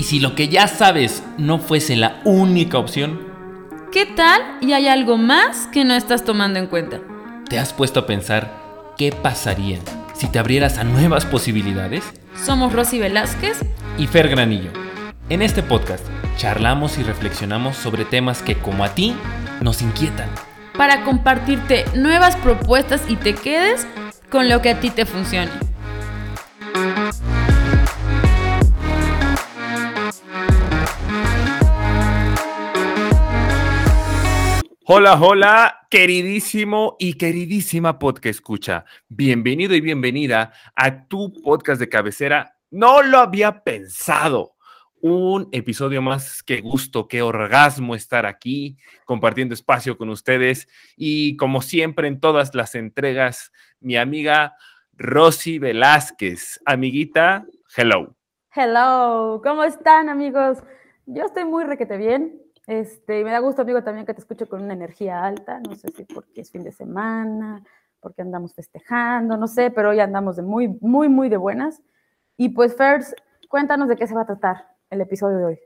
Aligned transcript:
Y 0.00 0.04
si 0.04 0.18
lo 0.18 0.34
que 0.34 0.48
ya 0.48 0.66
sabes 0.66 1.22
no 1.36 1.58
fuese 1.58 1.94
la 1.94 2.22
única 2.24 2.78
opción, 2.78 3.20
¿Qué 3.92 4.06
tal 4.06 4.40
y 4.62 4.72
hay 4.72 4.88
algo 4.88 5.18
más 5.18 5.66
que 5.66 5.84
no 5.84 5.92
estás 5.92 6.24
tomando 6.24 6.58
en 6.58 6.68
cuenta? 6.68 7.00
¿te 7.50 7.58
has 7.58 7.74
puesto 7.74 8.00
a 8.00 8.06
pensar 8.06 8.50
qué 8.96 9.12
pasaría 9.12 9.78
si 10.14 10.26
te 10.26 10.38
abrieras 10.38 10.78
a 10.78 10.84
nuevas 10.84 11.26
posibilidades? 11.26 12.02
Somos 12.34 12.72
Rosy 12.72 12.98
Velázquez. 12.98 13.58
Y 13.98 14.06
Fer 14.06 14.30
Granillo. 14.30 14.70
En 15.28 15.42
este 15.42 15.62
podcast 15.62 16.06
charlamos 16.38 16.96
y 16.96 17.02
reflexionamos 17.02 17.76
sobre 17.76 18.06
temas 18.06 18.40
que 18.40 18.56
como 18.56 18.84
a 18.84 18.94
ti 18.94 19.14
nos 19.60 19.82
inquietan. 19.82 20.30
para 20.78 21.04
compartirte 21.04 21.84
nuevas 21.94 22.36
propuestas 22.36 23.02
y 23.06 23.16
te 23.16 23.34
quedes 23.34 23.86
con 24.30 24.48
lo 24.48 24.62
que 24.62 24.70
a 24.70 24.80
ti 24.80 24.88
te 24.88 25.04
funcione. 25.04 25.50
Hola, 34.92 35.14
hola, 35.22 35.86
queridísimo 35.88 36.96
y 36.98 37.14
queridísima 37.14 38.00
podcast 38.00 38.26
escucha. 38.26 38.84
Bienvenido 39.08 39.76
y 39.76 39.80
bienvenida 39.80 40.52
a 40.74 41.06
tu 41.06 41.32
podcast 41.32 41.78
de 41.78 41.88
cabecera. 41.88 42.56
No 42.72 43.00
lo 43.00 43.18
había 43.18 43.62
pensado. 43.62 44.56
Un 45.00 45.48
episodio 45.52 46.02
más. 46.02 46.42
Qué 46.42 46.60
gusto, 46.60 47.06
qué 47.06 47.22
orgasmo 47.22 47.94
estar 47.94 48.26
aquí 48.26 48.78
compartiendo 49.04 49.54
espacio 49.54 49.96
con 49.96 50.08
ustedes. 50.08 50.66
Y 50.96 51.36
como 51.36 51.62
siempre 51.62 52.08
en 52.08 52.18
todas 52.18 52.52
las 52.56 52.74
entregas, 52.74 53.52
mi 53.78 53.96
amiga 53.96 54.56
Rosy 54.94 55.60
Velázquez. 55.60 56.60
Amiguita, 56.66 57.46
hello. 57.76 58.16
Hello, 58.52 59.40
¿cómo 59.40 59.62
están 59.62 60.08
amigos? 60.08 60.58
Yo 61.06 61.26
estoy 61.26 61.44
muy 61.44 61.62
requete 61.62 61.96
bien. 61.96 62.49
Este, 62.70 63.24
me 63.24 63.32
da 63.32 63.40
gusto, 63.40 63.62
amigo, 63.62 63.82
también 63.82 64.06
que 64.06 64.14
te 64.14 64.20
escucho 64.20 64.48
con 64.48 64.62
una 64.62 64.74
energía 64.74 65.24
alta. 65.24 65.58
No 65.58 65.74
sé 65.74 65.88
si 65.88 66.04
porque 66.04 66.42
es 66.42 66.52
fin 66.52 66.62
de 66.62 66.70
semana, 66.70 67.64
porque 67.98 68.22
andamos 68.22 68.54
festejando, 68.54 69.36
no 69.36 69.48
sé, 69.48 69.72
pero 69.72 69.90
hoy 69.90 69.98
andamos 69.98 70.36
de 70.36 70.42
muy, 70.42 70.68
muy, 70.80 71.08
muy 71.08 71.28
de 71.28 71.36
buenas. 71.36 71.82
Y 72.36 72.50
pues, 72.50 72.76
First, 72.76 73.14
cuéntanos 73.48 73.88
de 73.88 73.96
qué 73.96 74.06
se 74.06 74.14
va 74.14 74.22
a 74.22 74.26
tratar 74.26 74.68
el 74.88 75.00
episodio 75.00 75.38
de 75.38 75.44
hoy. 75.46 75.58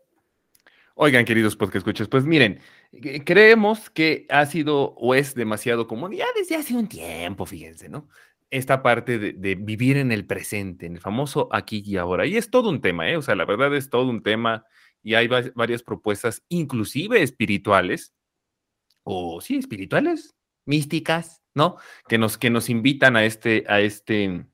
Oigan, 0.95 1.27
queridos 1.27 1.57
podcast 1.57 1.87
escuchas, 1.87 2.09
pues 2.09 2.25
miren, 2.25 2.61
eh, 2.93 3.23
creemos 3.23 3.91
que 3.91 4.27
ha 4.31 4.47
sido 4.47 4.95
o 4.95 5.15
es 5.15 5.35
demasiado 5.35 5.87
común, 5.87 6.13
ya 6.13 6.25
desde 6.35 6.57
hace 6.57 6.75
un 6.75 6.89
tiempo, 6.89 7.45
fíjense, 7.45 7.91
¿no? 7.91 8.09
Esta 8.49 8.83
parte 8.83 9.19
de, 9.19 9.35
de 9.35 9.57
vivir 9.57 9.99
en 9.99 10.11
el 10.11 10.25
presente, 10.25 10.87
en 10.87 10.95
el 10.95 11.01
famoso 11.01 11.51
aquí 11.53 11.83
y 11.85 11.99
ahora. 11.99 12.25
Y 12.25 12.39
es 12.39 12.49
todo 12.49 12.71
un 12.71 12.81
tema, 12.81 13.11
¿eh? 13.11 13.19
O 13.19 13.23
sea, 13.23 13.35
la 13.35 13.45
verdad 13.45 13.75
es 13.77 13.91
todo 13.91 14.09
un 14.09 14.23
tema 14.23 14.65
y 15.05 15.15
hay 15.15 15.29
va- 15.29 15.45
varias 15.55 15.85
propuestas, 15.85 16.43
inclusive 16.49 17.23
espirituales, 17.23 18.13
o 19.05 19.41
sí, 19.41 19.57
espirituales, 19.57 20.35
místicas, 20.65 21.43
¿no? 21.55 21.77
Que 22.09 22.19
nos, 22.19 22.39
que 22.39 22.51
nos 22.51 22.69
invitan 22.71 23.17
a 23.17 23.25
este, 23.25 23.65
a 23.69 23.81
este, 23.81 24.47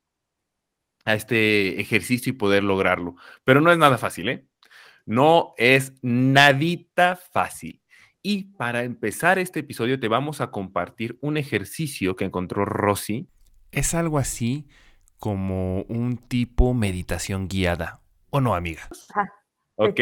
a 1.04 1.14
este 1.14 1.80
ejercicio 1.80 2.30
y 2.30 2.36
poder 2.36 2.64
lograrlo. 2.64 3.14
Pero 3.44 3.60
no 3.60 3.72
es 3.72 3.78
nada 3.78 3.96
fácil, 3.96 4.28
¿eh? 4.28 4.46
No 5.06 5.54
es 5.56 5.94
nadita 6.02 7.16
fácil. 7.16 7.80
Y 8.22 8.52
para 8.56 8.82
empezar 8.82 9.38
este 9.38 9.60
episodio 9.60 9.98
te 9.98 10.08
vamos 10.08 10.40
a 10.40 10.50
compartir 10.50 11.16
un 11.22 11.36
ejercicio 11.38 12.16
que 12.16 12.24
encontró 12.26 12.64
Rosy. 12.66 13.28
Es 13.72 13.94
algo 13.94 14.18
así 14.18 14.66
como 15.16 15.82
un 15.82 16.18
tipo 16.18 16.74
meditación 16.74 17.48
guiada. 17.48 18.02
¿O 18.30 18.40
no, 18.40 18.54
amiga? 18.54 18.88
Ajá, 19.10 19.32
Ok. 19.84 20.00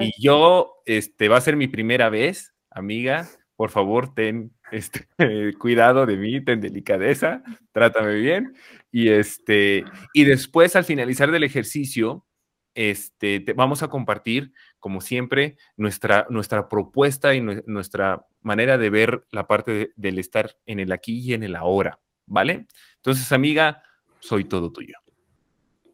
Y 0.00 0.12
yo, 0.22 0.74
este, 0.86 1.28
va 1.28 1.36
a 1.36 1.40
ser 1.40 1.56
mi 1.56 1.68
primera 1.68 2.08
vez, 2.10 2.54
amiga. 2.70 3.28
Por 3.56 3.70
favor, 3.70 4.14
ten 4.14 4.52
este, 4.72 5.06
cuidado 5.58 6.06
de 6.06 6.16
mí, 6.16 6.40
ten 6.44 6.60
delicadeza, 6.60 7.42
trátame 7.72 8.14
bien. 8.14 8.54
Y 8.90 9.08
este, 9.08 9.84
y 10.12 10.24
después, 10.24 10.74
al 10.76 10.84
finalizar 10.84 11.30
del 11.30 11.44
ejercicio, 11.44 12.26
este, 12.74 13.40
te 13.40 13.52
vamos 13.52 13.82
a 13.82 13.88
compartir, 13.88 14.52
como 14.80 15.00
siempre, 15.02 15.56
nuestra, 15.76 16.26
nuestra 16.30 16.68
propuesta 16.68 17.34
y 17.34 17.40
nue- 17.40 17.62
nuestra 17.66 18.24
manera 18.40 18.78
de 18.78 18.88
ver 18.90 19.26
la 19.30 19.46
parte 19.46 19.70
de- 19.72 19.92
del 19.96 20.18
estar 20.18 20.56
en 20.66 20.80
el 20.80 20.90
aquí 20.90 21.20
y 21.20 21.34
en 21.34 21.42
el 21.42 21.54
ahora, 21.54 22.00
¿vale? 22.26 22.66
Entonces, 22.96 23.30
amiga, 23.30 23.82
soy 24.20 24.44
todo 24.44 24.72
tuyo. 24.72 24.94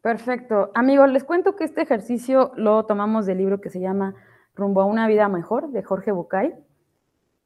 Perfecto. 0.01 0.71
Amigos, 0.75 1.09
les 1.11 1.23
cuento 1.23 1.55
que 1.55 1.65
este 1.65 1.81
ejercicio 1.81 2.51
lo 2.55 2.85
tomamos 2.85 3.25
del 3.25 3.37
libro 3.39 3.59
que 3.59 3.69
se 3.69 3.79
llama 3.81 4.15
Rumbo 4.55 4.81
a 4.81 4.85
una 4.85 5.07
vida 5.07 5.27
mejor, 5.27 5.69
de 5.71 5.83
Jorge 5.83 6.11
Bucay. 6.11 6.55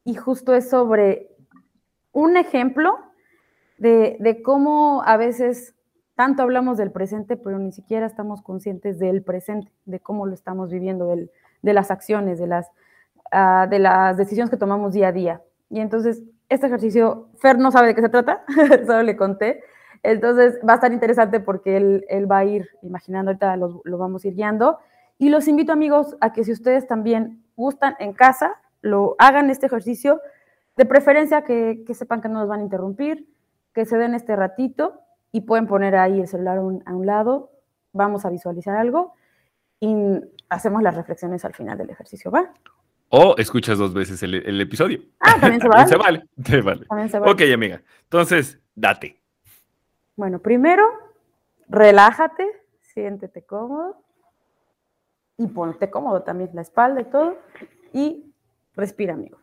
Y 0.05 0.15
justo 0.15 0.53
es 0.53 0.69
sobre 0.69 1.29
un 2.11 2.37
ejemplo 2.37 2.95
de, 3.79 4.17
de 4.19 4.43
cómo 4.43 5.01
a 5.03 5.17
veces 5.17 5.73
tanto 6.15 6.43
hablamos 6.43 6.77
del 6.77 6.91
presente, 6.91 7.37
pero 7.37 7.57
ni 7.57 7.71
siquiera 7.71 8.05
estamos 8.05 8.43
conscientes 8.43 8.99
del 8.99 9.23
presente, 9.23 9.71
de 9.85 9.99
cómo 9.99 10.27
lo 10.27 10.33
estamos 10.35 10.69
viviendo, 10.69 11.07
del- 11.07 11.31
de 11.63 11.73
las 11.73 11.89
acciones, 11.89 12.37
de 12.37 12.45
las, 12.47 12.69
ah, 13.31 13.65
de 13.67 13.79
las 13.79 14.15
decisiones 14.17 14.51
que 14.51 14.57
tomamos 14.57 14.93
día 14.93 15.07
a 15.07 15.11
día. 15.11 15.41
Y 15.71 15.79
entonces, 15.79 16.21
este 16.49 16.67
ejercicio, 16.67 17.29
Fer 17.39 17.57
no 17.57 17.71
sabe 17.71 17.87
de 17.87 17.95
qué 17.95 18.01
se 18.01 18.09
trata, 18.09 18.43
solo 18.85 19.01
le 19.01 19.15
conté. 19.17 19.61
Entonces, 20.03 20.59
va 20.67 20.73
a 20.73 20.75
estar 20.75 20.91
interesante 20.93 21.39
porque 21.39 21.77
él, 21.77 22.05
él 22.09 22.29
va 22.29 22.39
a 22.39 22.45
ir 22.45 22.67
imaginando, 22.81 23.31
ahorita 23.31 23.55
los- 23.57 23.79
lo 23.85 23.97
vamos 23.97 24.23
a 24.23 24.27
ir 24.27 24.35
guiando. 24.35 24.77
Y 25.17 25.29
los 25.29 25.47
invito, 25.47 25.71
amigos, 25.71 26.17
a 26.21 26.33
que 26.33 26.43
si 26.43 26.51
ustedes 26.51 26.87
también 26.87 27.43
gustan 27.55 27.95
en 27.99 28.13
casa, 28.13 28.55
lo 28.81 29.15
hagan 29.17 29.49
este 29.49 29.65
ejercicio, 29.67 30.19
de 30.75 30.85
preferencia 30.85 31.43
que, 31.43 31.83
que 31.85 31.93
sepan 31.93 32.19
que 32.21 32.27
no 32.27 32.39
nos 32.39 32.49
van 32.49 32.59
a 32.59 32.63
interrumpir, 32.63 33.27
que 33.73 33.85
se 33.85 33.97
den 33.97 34.13
este 34.13 34.35
ratito 34.35 34.99
y 35.31 35.41
pueden 35.41 35.67
poner 35.67 35.95
ahí 35.95 36.19
el 36.19 36.27
celular 36.27 36.57
a 36.57 36.61
un, 36.61 36.83
a 36.85 36.93
un 36.95 37.05
lado, 37.05 37.51
vamos 37.93 38.25
a 38.25 38.29
visualizar 38.29 38.75
algo 38.75 39.13
y 39.79 39.95
hacemos 40.49 40.81
las 40.83 40.95
reflexiones 40.95 41.45
al 41.45 41.53
final 41.53 41.77
del 41.77 41.89
ejercicio, 41.91 42.29
¿va? 42.31 42.51
O 43.09 43.35
escuchas 43.37 43.77
dos 43.77 43.93
veces 43.93 44.21
el, 44.23 44.33
el 44.35 44.59
episodio. 44.59 44.99
Ah, 45.19 45.35
también 45.39 45.61
se 45.61 45.67
vale. 45.69 45.87
se 45.87 45.95
vale. 45.97 46.23
se 46.43 46.61
vale. 46.61 46.85
También 46.87 47.09
se 47.09 47.19
vale. 47.19 47.31
Ok, 47.31 47.41
amiga. 47.53 47.81
Entonces, 48.03 48.59
date. 48.75 49.21
Bueno, 50.15 50.39
primero, 50.39 50.85
relájate, 51.67 52.47
siéntete 52.81 53.43
cómodo 53.43 53.97
y 55.37 55.47
ponte 55.47 55.89
cómodo 55.89 56.21
también, 56.21 56.51
la 56.53 56.61
espalda 56.61 57.01
y 57.01 57.05
todo. 57.05 57.37
Y 57.93 58.33
respira, 58.75 59.13
amigo. 59.15 59.39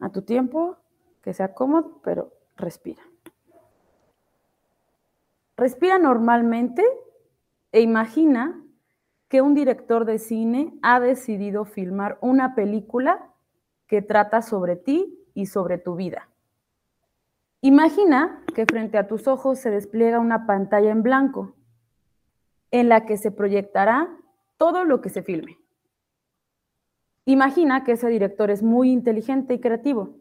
A 0.00 0.10
tu 0.10 0.22
tiempo, 0.22 0.76
que 1.22 1.32
sea 1.32 1.54
cómodo, 1.54 2.00
pero 2.02 2.32
respira. 2.56 3.02
Respira 5.56 5.98
normalmente 5.98 6.84
e 7.72 7.80
imagina 7.80 8.62
que 9.28 9.42
un 9.42 9.54
director 9.54 10.04
de 10.04 10.18
cine 10.18 10.78
ha 10.82 11.00
decidido 11.00 11.64
filmar 11.64 12.18
una 12.20 12.54
película 12.54 13.32
que 13.86 14.02
trata 14.02 14.42
sobre 14.42 14.76
ti 14.76 15.18
y 15.34 15.46
sobre 15.46 15.78
tu 15.78 15.96
vida. 15.96 16.27
Imagina 17.60 18.44
que 18.54 18.66
frente 18.66 18.98
a 18.98 19.08
tus 19.08 19.26
ojos 19.26 19.58
se 19.58 19.70
despliega 19.70 20.20
una 20.20 20.46
pantalla 20.46 20.90
en 20.90 21.02
blanco 21.02 21.56
en 22.70 22.88
la 22.88 23.04
que 23.04 23.16
se 23.16 23.32
proyectará 23.32 24.08
todo 24.56 24.84
lo 24.84 25.00
que 25.00 25.08
se 25.08 25.22
filme. 25.22 25.58
Imagina 27.24 27.84
que 27.84 27.92
ese 27.92 28.08
director 28.08 28.50
es 28.50 28.62
muy 28.62 28.90
inteligente 28.92 29.54
y 29.54 29.60
creativo 29.60 30.18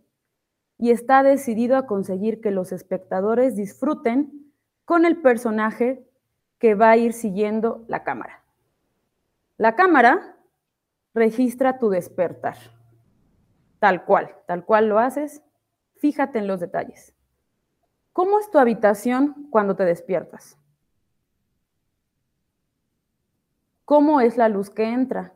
y 0.80 0.92
está 0.92 1.24
decidido 1.24 1.78
a 1.78 1.86
conseguir 1.86 2.42
que 2.42 2.52
los 2.52 2.72
espectadores 2.72 3.56
disfruten 3.56 4.52
con 4.84 5.06
el 5.06 5.22
personaje 5.22 6.06
que 6.60 6.76
va 6.76 6.92
a 6.92 6.98
ir 6.98 7.14
siguiendo 7.14 7.86
la 7.88 8.04
cámara. 8.04 8.44
La 9.58 9.76
cámara 9.76 10.38
registra 11.14 11.80
tu 11.80 11.90
despertar, 11.90 12.58
tal 13.80 14.06
cual, 14.06 14.36
tal 14.46 14.66
cual 14.66 14.90
lo 14.90 15.00
haces. 15.00 15.42
Fíjate 15.96 16.40
en 16.40 16.48
los 16.48 16.60
detalles. 16.60 17.17
¿Cómo 18.18 18.40
es 18.40 18.50
tu 18.50 18.58
habitación 18.58 19.48
cuando 19.52 19.76
te 19.76 19.86
despiertas? 19.86 20.58
¿Cómo 23.86 24.22
es 24.22 24.38
la 24.38 24.50
luz 24.50 24.72
que 24.72 24.86
entra? 24.86 25.36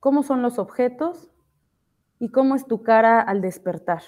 ¿Cómo 0.00 0.24
son 0.24 0.42
los 0.42 0.58
objetos? 0.58 1.30
¿Y 2.18 2.32
cómo 2.32 2.56
es 2.56 2.66
tu 2.66 2.82
cara 2.82 3.20
al 3.20 3.40
despertar? 3.40 4.02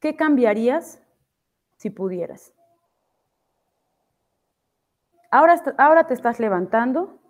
¿Qué 0.00 0.16
cambiarías 0.16 1.00
si 1.76 1.90
pudieras? 1.90 2.52
Ahora, 5.30 5.62
ahora 5.78 6.08
te 6.08 6.14
estás 6.14 6.40
levantando 6.40 7.20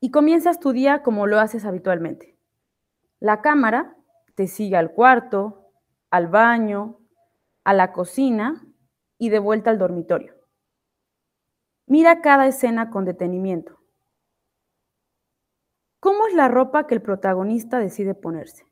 y 0.00 0.10
comienzas 0.10 0.60
tu 0.60 0.72
día 0.72 1.02
como 1.02 1.26
lo 1.26 1.40
haces 1.40 1.66
habitualmente. 1.66 2.38
La 3.20 3.42
cámara 3.42 3.98
te 4.34 4.46
sigue 4.46 4.76
al 4.76 4.92
cuarto, 4.92 5.70
al 6.10 6.28
baño, 6.28 7.00
a 7.64 7.72
la 7.74 7.92
cocina 7.92 8.66
y 9.18 9.28
de 9.28 9.38
vuelta 9.38 9.70
al 9.70 9.78
dormitorio. 9.78 10.34
Mira 11.86 12.20
cada 12.20 12.46
escena 12.46 12.90
con 12.90 13.04
detenimiento. 13.04 13.78
¿Cómo 16.00 16.26
es 16.26 16.34
la 16.34 16.48
ropa 16.48 16.86
que 16.86 16.94
el 16.94 17.02
protagonista 17.02 17.78
decide 17.78 18.14
ponerse? 18.14 18.66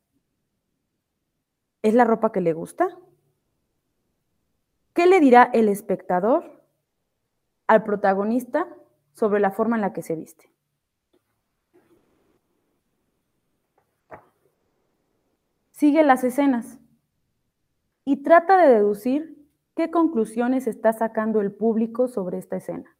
¿Es 1.83 1.95
la 1.95 2.05
ropa 2.05 2.33
que 2.33 2.41
le 2.41 2.53
gusta? 2.53 2.89
¿Qué 4.93 5.07
le 5.07 5.21
dirá 5.21 5.49
el 5.53 5.69
espectador 5.69 6.65
al 7.69 7.85
protagonista 7.85 8.67
sobre 9.13 9.41
la 9.41 9.53
forma 9.53 9.77
en 9.77 9.83
la 9.83 9.93
que 9.93 10.03
se 10.03 10.17
viste? 10.17 10.53
Sigue 15.81 16.03
las 16.03 16.25
escenas 16.25 16.79
y 18.05 18.23
trata 18.23 18.59
de 18.59 18.69
deducir 18.69 19.49
qué 19.75 19.91
conclusiones 19.91 20.67
está 20.67 20.93
sacando 20.93 21.41
el 21.41 21.53
público 21.53 22.07
sobre 22.07 22.37
esta 22.37 22.57
escena. 22.57 22.99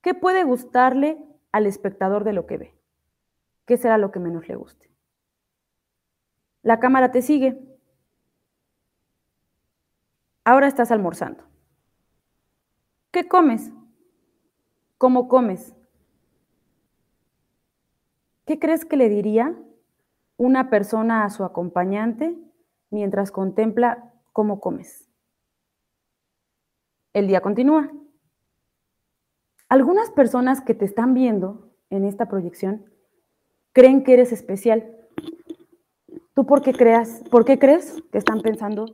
¿Qué 0.00 0.12
puede 0.12 0.42
gustarle 0.42 1.24
al 1.52 1.66
espectador 1.66 2.24
de 2.24 2.32
lo 2.32 2.46
que 2.46 2.58
ve? 2.58 2.74
¿Qué 3.64 3.76
será 3.76 3.96
lo 3.96 4.10
que 4.10 4.18
menos 4.18 4.48
le 4.48 4.56
guste? 4.56 4.90
La 6.62 6.80
cámara 6.80 7.12
te 7.12 7.22
sigue. 7.22 7.56
Ahora 10.42 10.66
estás 10.66 10.90
almorzando. 10.90 11.44
¿Qué 13.12 13.28
comes? 13.28 13.70
¿Cómo 14.98 15.28
comes? 15.28 15.76
¿Qué 18.46 18.58
crees 18.58 18.84
que 18.84 18.96
le 18.96 19.08
diría 19.08 19.56
una 20.36 20.70
persona 20.70 21.24
a 21.24 21.30
su 21.30 21.44
acompañante 21.44 22.36
mientras 22.90 23.30
contempla 23.30 24.12
cómo 24.32 24.60
comes? 24.60 25.08
El 27.12 27.28
día 27.28 27.40
continúa. 27.40 27.90
Algunas 29.68 30.10
personas 30.10 30.60
que 30.60 30.74
te 30.74 30.84
están 30.84 31.14
viendo 31.14 31.72
en 31.90 32.04
esta 32.04 32.26
proyección 32.26 32.84
creen 33.72 34.04
que 34.04 34.12
eres 34.12 34.32
especial. 34.32 34.96
¿Tú 36.34 36.46
por 36.46 36.62
qué, 36.62 36.72
creas, 36.72 37.22
por 37.30 37.44
qué 37.44 37.58
crees 37.58 38.02
que 38.12 38.18
están 38.18 38.42
pensando 38.42 38.86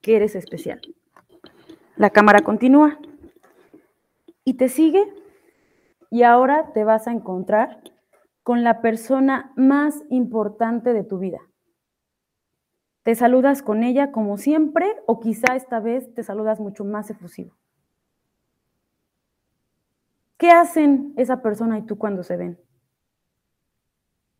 que 0.00 0.16
eres 0.16 0.34
especial? 0.34 0.80
La 1.96 2.10
cámara 2.10 2.40
continúa 2.40 2.98
y 4.44 4.54
te 4.54 4.68
sigue 4.68 5.12
y 6.10 6.22
ahora 6.22 6.72
te 6.72 6.84
vas 6.84 7.08
a 7.08 7.12
encontrar 7.12 7.82
con 8.48 8.64
la 8.64 8.80
persona 8.80 9.52
más 9.56 10.02
importante 10.08 10.94
de 10.94 11.04
tu 11.04 11.18
vida. 11.18 11.38
Te 13.02 13.14
saludas 13.14 13.60
con 13.60 13.82
ella 13.82 14.10
como 14.10 14.38
siempre 14.38 14.86
o 15.06 15.20
quizá 15.20 15.54
esta 15.54 15.80
vez 15.80 16.14
te 16.14 16.22
saludas 16.22 16.58
mucho 16.58 16.82
más 16.82 17.10
efusivo. 17.10 17.58
¿Qué 20.38 20.50
hacen 20.50 21.12
esa 21.18 21.42
persona 21.42 21.76
y 21.76 21.82
tú 21.82 21.98
cuando 21.98 22.22
se 22.22 22.38
ven? 22.38 22.58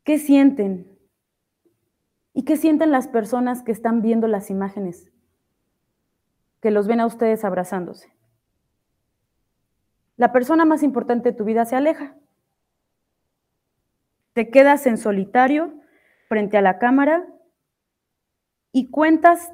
¿Qué 0.05 0.19
sienten? 0.19 0.99
¿Y 2.33 2.45
qué 2.47 2.57
sienten 2.57 2.91
las 2.91 3.09
personas 3.09 3.63
que 3.63 3.73
están 3.73 4.01
viendo 4.01 4.27
las 4.27 4.49
imágenes? 4.49 5.13
Que 6.63 6.71
los 6.71 6.87
ven 6.87 7.01
a 7.01 7.07
ustedes 7.07 7.45
abrazándose. 7.45 8.11
La 10.17 10.33
persona 10.33 10.65
más 10.65 10.83
importante 10.83 11.33
de 11.33 11.37
tu 11.37 11.45
vida 11.45 11.67
se 11.67 11.77
aleja. 11.77 12.18
Te 14.39 14.51
quedas 14.51 14.87
en 14.87 14.99
solitario 14.99 15.75
frente 16.29 16.57
a 16.57 16.63
la 16.63 16.79
cámara 16.79 17.27
y 18.71 18.89
cuentas 18.89 19.53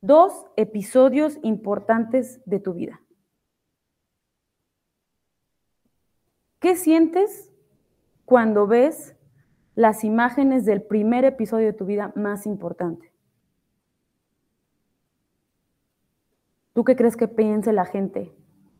dos 0.00 0.46
episodios 0.56 1.38
importantes 1.42 2.40
de 2.46 2.58
tu 2.58 2.72
vida. 2.72 3.02
¿Qué 6.60 6.76
sientes 6.76 7.52
cuando 8.24 8.66
ves 8.66 9.14
las 9.74 10.02
imágenes 10.02 10.64
del 10.64 10.80
primer 10.80 11.26
episodio 11.26 11.66
de 11.66 11.74
tu 11.74 11.84
vida 11.84 12.14
más 12.16 12.46
importante. 12.46 13.12
¿Tú 16.72 16.84
qué 16.84 16.96
crees 16.96 17.18
que 17.18 17.28
piense 17.28 17.74
la 17.74 17.84
gente 17.84 18.34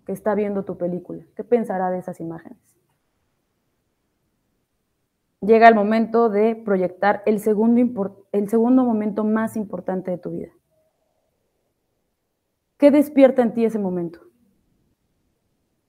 que 0.06 0.12
está 0.12 0.34
viendo 0.34 0.64
tu 0.64 0.78
película? 0.78 1.26
¿Qué 1.36 1.44
pensará 1.44 1.90
de 1.90 1.98
esas 1.98 2.20
imágenes? 2.20 2.81
Llega 5.42 5.66
el 5.66 5.74
momento 5.74 6.28
de 6.28 6.54
proyectar 6.54 7.24
el 7.26 7.40
segundo, 7.40 8.26
el 8.30 8.48
segundo 8.48 8.84
momento 8.84 9.24
más 9.24 9.56
importante 9.56 10.12
de 10.12 10.18
tu 10.18 10.30
vida. 10.30 10.52
¿Qué 12.78 12.92
despierta 12.92 13.42
en 13.42 13.52
ti 13.52 13.64
ese 13.64 13.80
momento? 13.80 14.20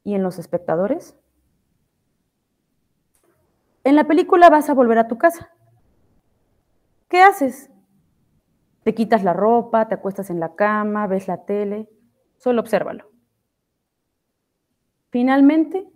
¿Y 0.03 0.15
en 0.15 0.23
los 0.23 0.39
espectadores? 0.39 1.15
En 3.83 3.95
la 3.95 4.05
película 4.05 4.49
vas 4.49 4.71
a 4.71 4.73
volver 4.73 4.97
a 4.97 5.07
tu 5.07 5.19
casa. 5.19 5.51
¿Qué 7.07 7.21
haces? 7.21 7.69
Te 8.83 8.95
quitas 8.95 9.23
la 9.23 9.33
ropa, 9.33 9.87
te 9.87 9.93
acuestas 9.93 10.31
en 10.31 10.39
la 10.39 10.55
cama, 10.55 11.05
ves 11.05 11.27
la 11.27 11.45
tele, 11.45 11.87
solo 12.37 12.61
obsérvalo. 12.61 13.11
Finalmente, 15.11 15.87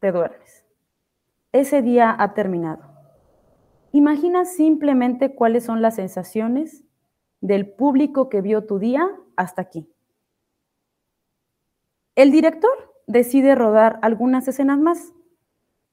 te 0.00 0.10
duermes. 0.10 0.67
Ese 1.52 1.82
día 1.82 2.14
ha 2.18 2.34
terminado. 2.34 2.82
Imagina 3.92 4.44
simplemente 4.44 5.34
cuáles 5.34 5.64
son 5.64 5.80
las 5.80 5.96
sensaciones 5.96 6.84
del 7.40 7.70
público 7.70 8.28
que 8.28 8.40
vio 8.40 8.66
tu 8.66 8.78
día 8.78 9.08
hasta 9.36 9.62
aquí. 9.62 9.90
El 12.14 12.30
director 12.30 12.70
decide 13.06 13.54
rodar 13.54 13.98
algunas 14.02 14.46
escenas 14.48 14.78
más 14.78 15.12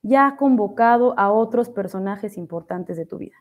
ya 0.07 0.27
ha 0.27 0.37
convocado 0.37 1.17
a 1.17 1.31
otros 1.31 1.69
personajes 1.69 2.37
importantes 2.37 2.95
de 2.95 3.07
tu 3.07 3.17
vida. 3.17 3.37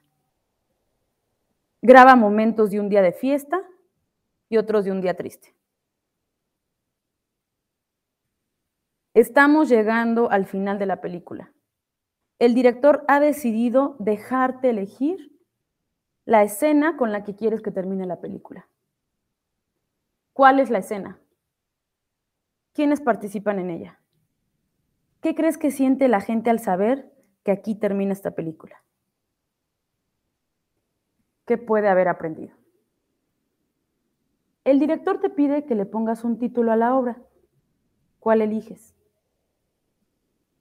Graba 1.82 2.16
momentos 2.16 2.70
de 2.70 2.80
un 2.80 2.88
día 2.88 3.02
de 3.02 3.12
fiesta 3.12 3.60
y 4.48 4.56
otros 4.56 4.86
de 4.86 4.92
un 4.92 5.02
día 5.02 5.14
triste. 5.14 5.54
Estamos 9.12 9.68
llegando 9.68 10.30
al 10.30 10.46
final 10.46 10.78
de 10.78 10.86
la 10.86 11.02
película. 11.02 11.52
El 12.38 12.54
director 12.54 13.04
ha 13.08 13.20
decidido 13.20 13.96
dejarte 13.98 14.70
elegir 14.70 15.32
la 16.24 16.42
escena 16.42 16.96
con 16.96 17.12
la 17.12 17.22
que 17.22 17.36
quieres 17.36 17.62
que 17.62 17.70
termine 17.70 18.06
la 18.06 18.20
película. 18.20 18.68
¿Cuál 20.32 20.58
es 20.58 20.70
la 20.70 20.78
escena? 20.78 21.20
¿Quiénes 22.72 23.00
participan 23.00 23.58
en 23.60 23.70
ella? 23.70 24.00
¿Qué 25.20 25.34
crees 25.34 25.58
que 25.58 25.70
siente 25.70 26.08
la 26.08 26.20
gente 26.20 26.50
al 26.50 26.58
saber 26.58 27.12
que 27.44 27.52
aquí 27.52 27.74
termina 27.74 28.12
esta 28.12 28.32
película? 28.32 28.82
¿Qué 31.46 31.56
puede 31.56 31.88
haber 31.88 32.08
aprendido? 32.08 32.56
El 34.64 34.80
director 34.80 35.20
te 35.20 35.30
pide 35.30 35.66
que 35.66 35.74
le 35.74 35.86
pongas 35.86 36.24
un 36.24 36.38
título 36.38 36.72
a 36.72 36.76
la 36.76 36.96
obra. 36.96 37.22
¿Cuál 38.18 38.40
eliges? 38.40 38.94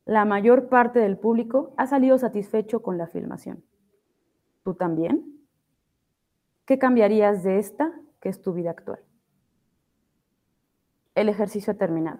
La 0.05 0.25
mayor 0.25 0.67
parte 0.67 0.99
del 0.99 1.17
público 1.17 1.73
ha 1.77 1.87
salido 1.87 2.17
satisfecho 2.17 2.81
con 2.81 2.97
la 2.97 3.07
filmación. 3.07 3.63
¿Tú 4.63 4.73
también? 4.73 5.39
¿Qué 6.65 6.77
cambiarías 6.77 7.43
de 7.43 7.59
esta, 7.59 7.93
que 8.19 8.29
es 8.29 8.41
tu 8.41 8.53
vida 8.53 8.71
actual? 8.71 8.99
El 11.15 11.29
ejercicio 11.29 11.73
ha 11.73 11.77
terminado. 11.77 12.19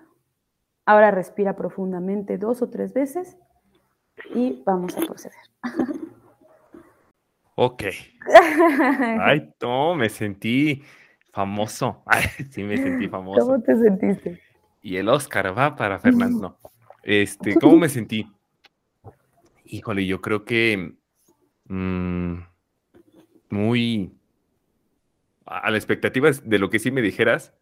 Ahora 0.86 1.12
respira 1.12 1.56
profundamente 1.56 2.38
dos 2.38 2.62
o 2.62 2.70
tres 2.70 2.94
veces 2.94 3.38
y 4.34 4.62
vamos 4.66 4.98
a 4.98 5.02
proceder. 5.02 5.38
Ok. 7.56 7.84
Ay, 9.22 9.54
no, 9.62 9.96
me 9.96 10.10
sentí 10.10 10.82
famoso. 11.32 12.02
Ay, 12.06 12.24
sí, 12.50 12.64
me 12.64 12.78
sentí 12.78 13.08
famoso. 13.08 13.46
¿Cómo 13.46 13.62
te 13.62 13.76
sentiste? 13.76 14.42
Y 14.82 14.98
el 14.98 15.08
Oscar 15.08 15.56
va 15.58 15.76
para 15.76 16.00
Fernando. 16.00 16.58
Este, 17.04 17.56
¿cómo 17.60 17.78
me 17.78 17.90
sentí? 17.90 18.32
Híjole, 19.66 20.06
yo 20.06 20.22
creo 20.22 20.46
que 20.46 20.94
mm, 21.66 22.38
muy 23.50 24.12
a 25.46 25.70
la 25.70 25.78
expectativa 25.78 26.32
de 26.32 26.60
lo 26.60 26.70
que 26.70 26.80
sí 26.80 26.92
me 26.92 27.02
dijeras, 27.02 27.54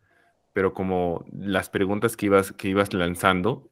pero 0.54 0.74
como 0.74 1.26
las 1.32 1.70
preguntas 1.70 2.16
que 2.16 2.28
ibas, 2.28 2.52
que 2.52 2.70
ibas 2.70 2.94
lanzando, 2.94 3.70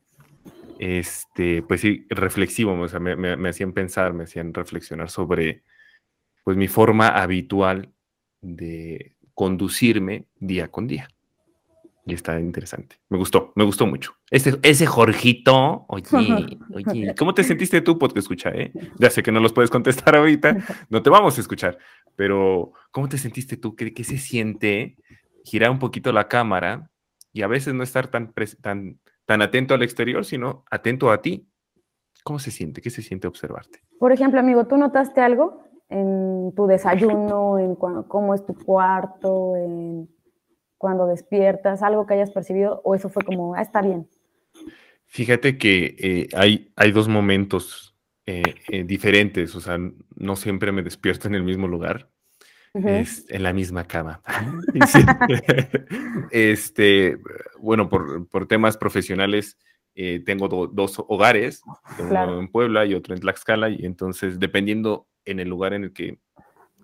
este, 0.79 1.61
pues 1.61 1.81
sí, 1.81 2.05
reflexivo, 2.09 2.73
o 2.79 2.87
sea, 2.87 2.99
me, 2.99 3.49
hacían 3.49 3.73
pensar, 3.73 4.13
me 4.13 4.23
hacían 4.23 4.53
reflexionar 4.53 5.09
sobre, 5.09 5.63
pues, 6.43 6.57
mi 6.57 6.67
forma 6.67 7.09
habitual 7.09 7.93
de 8.41 9.15
conducirme 9.33 10.25
día 10.39 10.69
con 10.69 10.87
día. 10.87 11.09
Y 12.09 12.13
está 12.13 12.39
interesante. 12.39 12.97
Me 13.09 13.17
gustó, 13.17 13.53
me 13.55 13.63
gustó 13.63 13.85
mucho. 13.85 14.13
Ese, 14.31 14.57
ese 14.63 14.85
Jorgito, 14.85 15.85
oye, 15.87 16.05
oye, 16.73 17.15
¿cómo 17.17 17.33
te 17.33 17.43
sentiste 17.43 17.81
tú, 17.81 17.97
te 17.97 18.19
escucha, 18.19 18.49
eh? 18.49 18.71
Ya 18.97 19.09
sé 19.09 19.21
que 19.21 19.31
no 19.31 19.39
los 19.39 19.53
puedes 19.53 19.69
contestar 19.69 20.15
ahorita, 20.15 20.57
no 20.89 21.03
te 21.03 21.09
vamos 21.09 21.37
a 21.37 21.41
escuchar, 21.41 21.77
pero 22.15 22.73
¿cómo 22.91 23.07
te 23.07 23.17
sentiste 23.17 23.57
tú? 23.57 23.75
¿Qué, 23.75 23.93
qué 23.93 24.03
se 24.03 24.17
siente 24.17 24.97
girar 25.43 25.71
un 25.71 25.79
poquito 25.79 26.11
la 26.11 26.27
cámara 26.27 26.89
y 27.31 27.41
a 27.43 27.47
veces 27.47 27.73
no 27.73 27.83
estar 27.83 28.07
tan, 28.07 28.33
tan, 28.61 28.99
tan 29.25 29.41
atento 29.41 29.73
al 29.73 29.83
exterior, 29.83 30.25
sino 30.25 30.63
atento 30.71 31.11
a 31.11 31.21
ti. 31.21 31.47
¿Cómo 32.23 32.39
se 32.39 32.51
siente? 32.51 32.81
¿Qué 32.81 32.89
se 32.89 33.01
siente 33.01 33.27
observarte? 33.27 33.79
Por 33.99 34.11
ejemplo, 34.11 34.39
amigo, 34.39 34.65
¿tú 34.65 34.77
notaste 34.77 35.21
algo 35.21 35.63
en 35.89 36.53
tu 36.55 36.67
desayuno, 36.67 37.57
en 37.57 37.75
cómo 37.75 38.33
es 38.33 38.45
tu 38.45 38.53
cuarto, 38.53 39.55
en 39.55 40.09
cuando 40.79 41.05
despiertas, 41.05 41.83
algo 41.83 42.07
que 42.07 42.15
hayas 42.15 42.31
percibido, 42.31 42.81
o 42.85 42.95
eso 42.95 43.09
fue 43.09 43.21
como, 43.23 43.53
ah, 43.53 43.61
está 43.61 43.81
bien? 43.81 44.07
Fíjate 45.05 45.57
que 45.57 45.95
eh, 45.99 46.29
hay, 46.33 46.71
hay 46.77 46.91
dos 46.91 47.09
momentos 47.09 47.95
eh, 48.25 48.55
eh, 48.69 48.83
diferentes, 48.85 49.53
o 49.55 49.59
sea, 49.59 49.77
no 50.15 50.35
siempre 50.37 50.71
me 50.71 50.81
despierto 50.81 51.27
en 51.27 51.35
el 51.35 51.43
mismo 51.43 51.67
lugar, 51.67 52.09
es 52.73 53.25
en 53.29 53.43
la 53.43 53.51
misma 53.51 53.83
cama. 53.85 54.21
este, 56.31 57.17
bueno, 57.59 57.89
por, 57.89 58.27
por 58.29 58.47
temas 58.47 58.77
profesionales, 58.77 59.57
tengo 60.25 60.47
dos 60.47 61.03
hogares, 61.09 61.61
uno 61.99 62.39
en 62.39 62.47
Puebla 62.47 62.85
y 62.85 62.93
otro 62.93 63.13
en 63.13 63.19
Tlaxcala, 63.19 63.69
y 63.69 63.85
entonces 63.85 64.39
dependiendo 64.39 65.07
en 65.25 65.41
el 65.41 65.49
lugar 65.49 65.73
en 65.73 65.85
el 65.85 65.93
que 65.93 66.19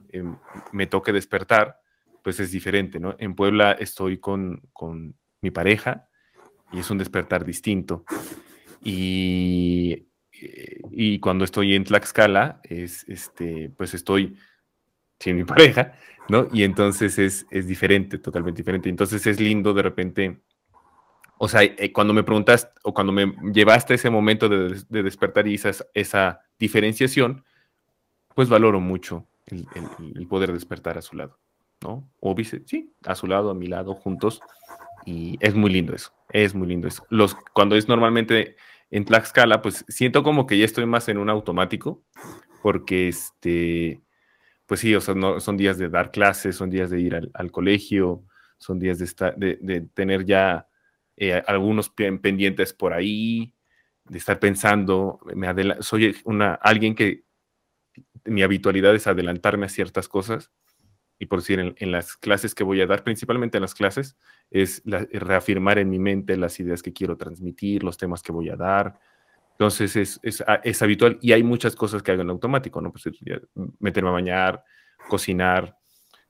em, 0.10 0.36
me 0.74 0.86
toque 0.86 1.14
despertar, 1.14 1.80
pues 2.26 2.40
es 2.40 2.50
diferente, 2.50 3.00
¿no? 3.00 3.16
En 3.20 3.36
Puebla 3.36 3.74
estoy 3.74 4.18
con, 4.18 4.60
con 4.74 5.16
mi 5.42 5.52
pareja 5.52 6.08
y 6.72 6.80
es 6.80 6.90
un 6.90 6.98
despertar 6.98 7.46
distinto. 7.46 8.04
Y, 8.84 10.08
y 10.90 11.20
cuando 11.20 11.46
estoy 11.46 11.76
en 11.76 11.84
Tlaxcala, 11.84 12.62
es, 12.64 13.08
este, 13.08 13.72
pues 13.78 13.94
estoy 13.94 14.40
sin 15.20 15.36
mi 15.36 15.44
pareja, 15.46 16.00
¿no? 16.28 16.48
Y 16.52 16.64
entonces 16.64 17.20
es, 17.20 17.46
es 17.52 17.68
diferente, 17.68 18.18
totalmente 18.18 18.64
diferente. 18.64 18.90
Entonces 18.90 19.28
es 19.28 19.40
lindo 19.40 19.76
de 19.76 19.84
repente, 19.84 20.42
o 21.38 21.48
sea, 21.48 21.62
eh, 21.62 21.92
cuando 21.94 22.12
me 22.12 22.24
preguntas 22.24 22.72
o 22.82 22.92
cuando 22.92 23.14
me 23.14 23.36
llevaste 23.54 23.94
ese 23.94 24.10
momento 24.10 24.50
de, 24.50 24.82
de 24.90 25.04
despertar 25.04 25.48
y 25.48 25.54
esa, 25.54 25.74
esa 25.94 26.42
diferenciación, 26.58 27.46
pues 28.34 28.50
valoro 28.50 28.80
mucho 28.80 29.28
el, 29.46 29.68
el, 29.76 30.18
el 30.18 30.28
poder 30.28 30.52
despertar 30.54 30.98
a 30.98 31.04
su 31.04 31.16
lado. 31.16 31.38
¿No? 31.82 32.10
O 32.20 32.36
vice, 32.36 32.64
sí, 32.66 32.94
a 33.06 33.16
su 33.16 33.28
lado, 33.28 33.50
a 33.50 33.56
mi 33.56 33.68
lado, 33.68 33.94
juntos. 33.94 34.42
Y 35.06 35.38
es 35.40 35.54
muy 35.54 35.72
lindo 35.72 35.94
eso, 35.94 36.12
es 36.30 36.56
muy 36.56 36.68
lindo 36.68 36.88
eso. 36.88 37.06
Los, 37.10 37.36
cuando 37.54 37.76
es 37.76 37.88
normalmente 37.88 38.56
en 38.90 39.06
Tlaxcala, 39.06 39.62
pues 39.62 39.86
siento 39.88 40.24
como 40.24 40.48
que 40.48 40.58
ya 40.58 40.66
estoy 40.66 40.86
más 40.86 41.08
en 41.10 41.18
un 41.18 41.30
automático, 41.30 42.04
porque 42.62 43.08
este, 43.08 44.02
pues 44.66 44.80
sí, 44.80 44.96
o 44.96 45.16
no, 45.16 45.40
son 45.40 45.58
días 45.58 45.78
de 45.78 45.90
dar 45.90 46.12
clases, 46.12 46.56
son 46.56 46.70
días 46.70 46.90
de 46.90 47.00
ir 47.00 47.32
al, 47.34 47.52
colegio, 47.52 48.24
son 48.58 48.80
días 48.80 48.98
de, 48.98 49.06
estar, 49.06 49.36
de, 49.38 49.88
tener 49.94 50.26
ya 50.26 50.68
eh, 51.18 51.44
algunos 51.46 51.90
pendientes 51.90 52.74
por 52.74 52.94
ahí, 52.94 53.54
de 54.06 54.18
estar 54.18 54.40
pensando, 54.40 55.20
me 55.36 55.48
soy 55.82 56.16
una, 56.26 56.56
alguien 56.56 56.96
que 56.96 57.26
mi 58.24 58.42
habitualidad 58.44 58.96
es 58.96 59.08
adelantarme 59.08 59.68
a 59.68 59.70
ciertas 59.70 60.08
cosas 60.08 60.52
y 61.18 61.28
por 61.28 61.40
decir, 61.40 61.76
en, 61.78 61.92
las 61.92 62.18
clases 62.18 62.54
que 62.54 62.64
voy 62.64 62.82
a 62.82 62.88
dar, 62.88 63.04
principalmente 63.04 63.58
en 63.58 63.62
las 63.62 63.74
clases, 63.74 64.18
es 64.52 64.84
reafirmar 64.86 65.80
en 65.80 65.90
mi 65.90 66.00
mente 66.00 66.36
las 66.38 66.60
ideas 66.60 66.84
que 66.84 66.94
quiero 66.94 67.16
transmitir, 67.18 67.84
los 67.84 67.98
temas 67.98 68.22
que 68.22 68.32
voy 68.32 68.50
a 68.50 68.56
dar. 68.56 69.00
Entonces 69.52 69.96
es, 69.96 70.20
es, 70.24 70.44
ah, 70.46 70.60
es 70.64 70.82
habitual 70.82 71.18
y 71.22 71.32
hay 71.32 71.44
muchas 71.44 71.76
cosas 71.76 72.04
que 72.04 72.12
hago 72.12 72.22
en 72.22 72.30
automático, 72.30 72.82
¿no? 72.82 72.92
Pues 72.92 73.06
meterme 73.80 74.10
a 74.10 74.14
bañar, 74.14 74.64
cocinar, 75.08 75.78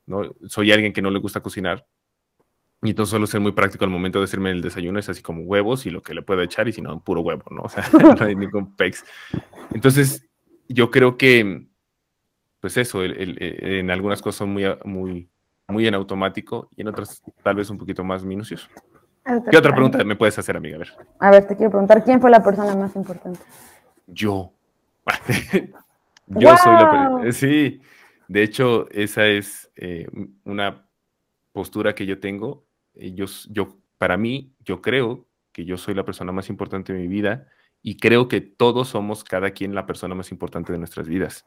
¿no? 0.05 0.35
Soy 0.47 0.71
alguien 0.71 0.93
que 0.93 1.01
no 1.01 1.09
le 1.09 1.19
gusta 1.19 1.41
cocinar 1.41 1.87
y 2.83 2.91
entonces 2.91 3.11
solo 3.11 3.25
ser 3.25 3.41
muy 3.41 3.51
práctico 3.51 3.83
al 3.83 3.89
momento 3.89 4.19
de 4.19 4.25
hacerme 4.25 4.51
el 4.51 4.61
desayuno 4.61 4.99
es 4.99 5.09
así 5.09 5.23
como 5.23 5.41
huevos 5.41 5.85
y 5.85 5.89
lo 5.89 6.03
que 6.03 6.13
le 6.13 6.21
puedo 6.21 6.41
echar 6.41 6.67
y 6.67 6.73
si 6.73 6.81
no, 6.81 7.03
puro 7.03 7.21
huevo, 7.21 7.43
¿no? 7.49 7.61
O 7.63 7.69
sea, 7.69 7.89
no 8.19 8.25
hay 8.25 8.35
ningún 8.35 8.75
pex. 8.75 9.03
Entonces, 9.73 10.27
yo 10.67 10.91
creo 10.91 11.17
que 11.17 11.67
pues 12.65 12.77
eso, 12.77 13.03
eh, 13.03 13.79
en 13.79 13.91
algunas 13.91 14.23
cosas 14.23 14.39
son 14.39 14.49
muy, 14.51 14.63
muy, 14.85 15.29
muy 15.67 15.85
en 15.85 15.93
automático 15.93 16.67
y 16.75 16.81
en 16.81 16.87
otras 16.87 17.21
tal 17.43 17.57
vez 17.57 17.69
un 17.69 17.77
poquito 17.77 18.03
más 18.03 18.25
minucioso. 18.25 18.67
¿Qué 19.51 19.55
otra 19.55 19.71
pregunta 19.71 20.03
me 20.03 20.15
puedes 20.15 20.39
hacer, 20.39 20.57
amiga? 20.57 20.77
A 20.77 20.79
ver. 20.79 20.93
A 21.19 21.29
ver, 21.29 21.47
te 21.47 21.55
quiero 21.55 21.69
preguntar, 21.69 22.03
¿quién 22.03 22.19
fue 22.19 22.31
la 22.31 22.43
persona 22.43 22.75
más 22.75 22.95
importante? 22.95 23.39
Yo. 24.07 24.51
Yo 26.25 26.57
soy 26.57 26.73
la 26.73 27.31
Sí, 27.31 27.81
de 28.27 28.41
hecho, 28.41 28.89
esa 28.89 29.27
es 29.27 29.69
eh, 29.75 30.07
una 30.43 30.89
postura 31.51 31.93
que 31.93 32.07
yo 32.07 32.19
tengo. 32.19 32.65
Yo, 32.95 33.25
yo, 33.51 33.77
para 33.99 34.17
mí, 34.17 34.55
yo 34.61 34.81
creo 34.81 35.27
que 35.51 35.65
yo 35.65 35.77
soy 35.77 35.93
la 35.93 36.03
persona 36.03 36.31
más 36.31 36.49
importante 36.49 36.93
de 36.93 36.99
mi 36.99 37.07
vida 37.07 37.47
y 37.83 37.97
creo 37.97 38.27
que 38.27 38.41
todos 38.41 38.87
somos 38.87 39.23
cada 39.23 39.51
quien 39.51 39.75
la 39.75 39.85
persona 39.85 40.15
más 40.15 40.31
importante 40.31 40.73
de 40.73 40.79
nuestras 40.79 41.07
vidas 41.07 41.45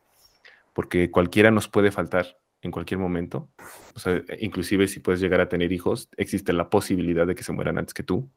porque 0.79 1.11
cualquiera 1.11 1.51
nos 1.51 1.67
puede 1.67 1.91
faltar 1.91 2.39
en 2.63 2.71
cualquier 2.71 3.01
momento. 3.01 3.51
O 3.97 3.99
sea, 3.99 4.23
inclusive 4.39 4.87
si 4.87 5.01
puedes 5.01 5.21
llegar 5.21 5.41
a 5.41 5.49
tener 5.49 5.73
hijos, 5.73 6.09
existe 6.17 6.53
la 6.53 6.71
posibilidad 6.71 7.27
de 7.27 7.35
que 7.35 7.43
se 7.43 7.51
mueran 7.51 7.79
antes 7.79 7.93
que 7.93 8.05
tú 8.05 8.31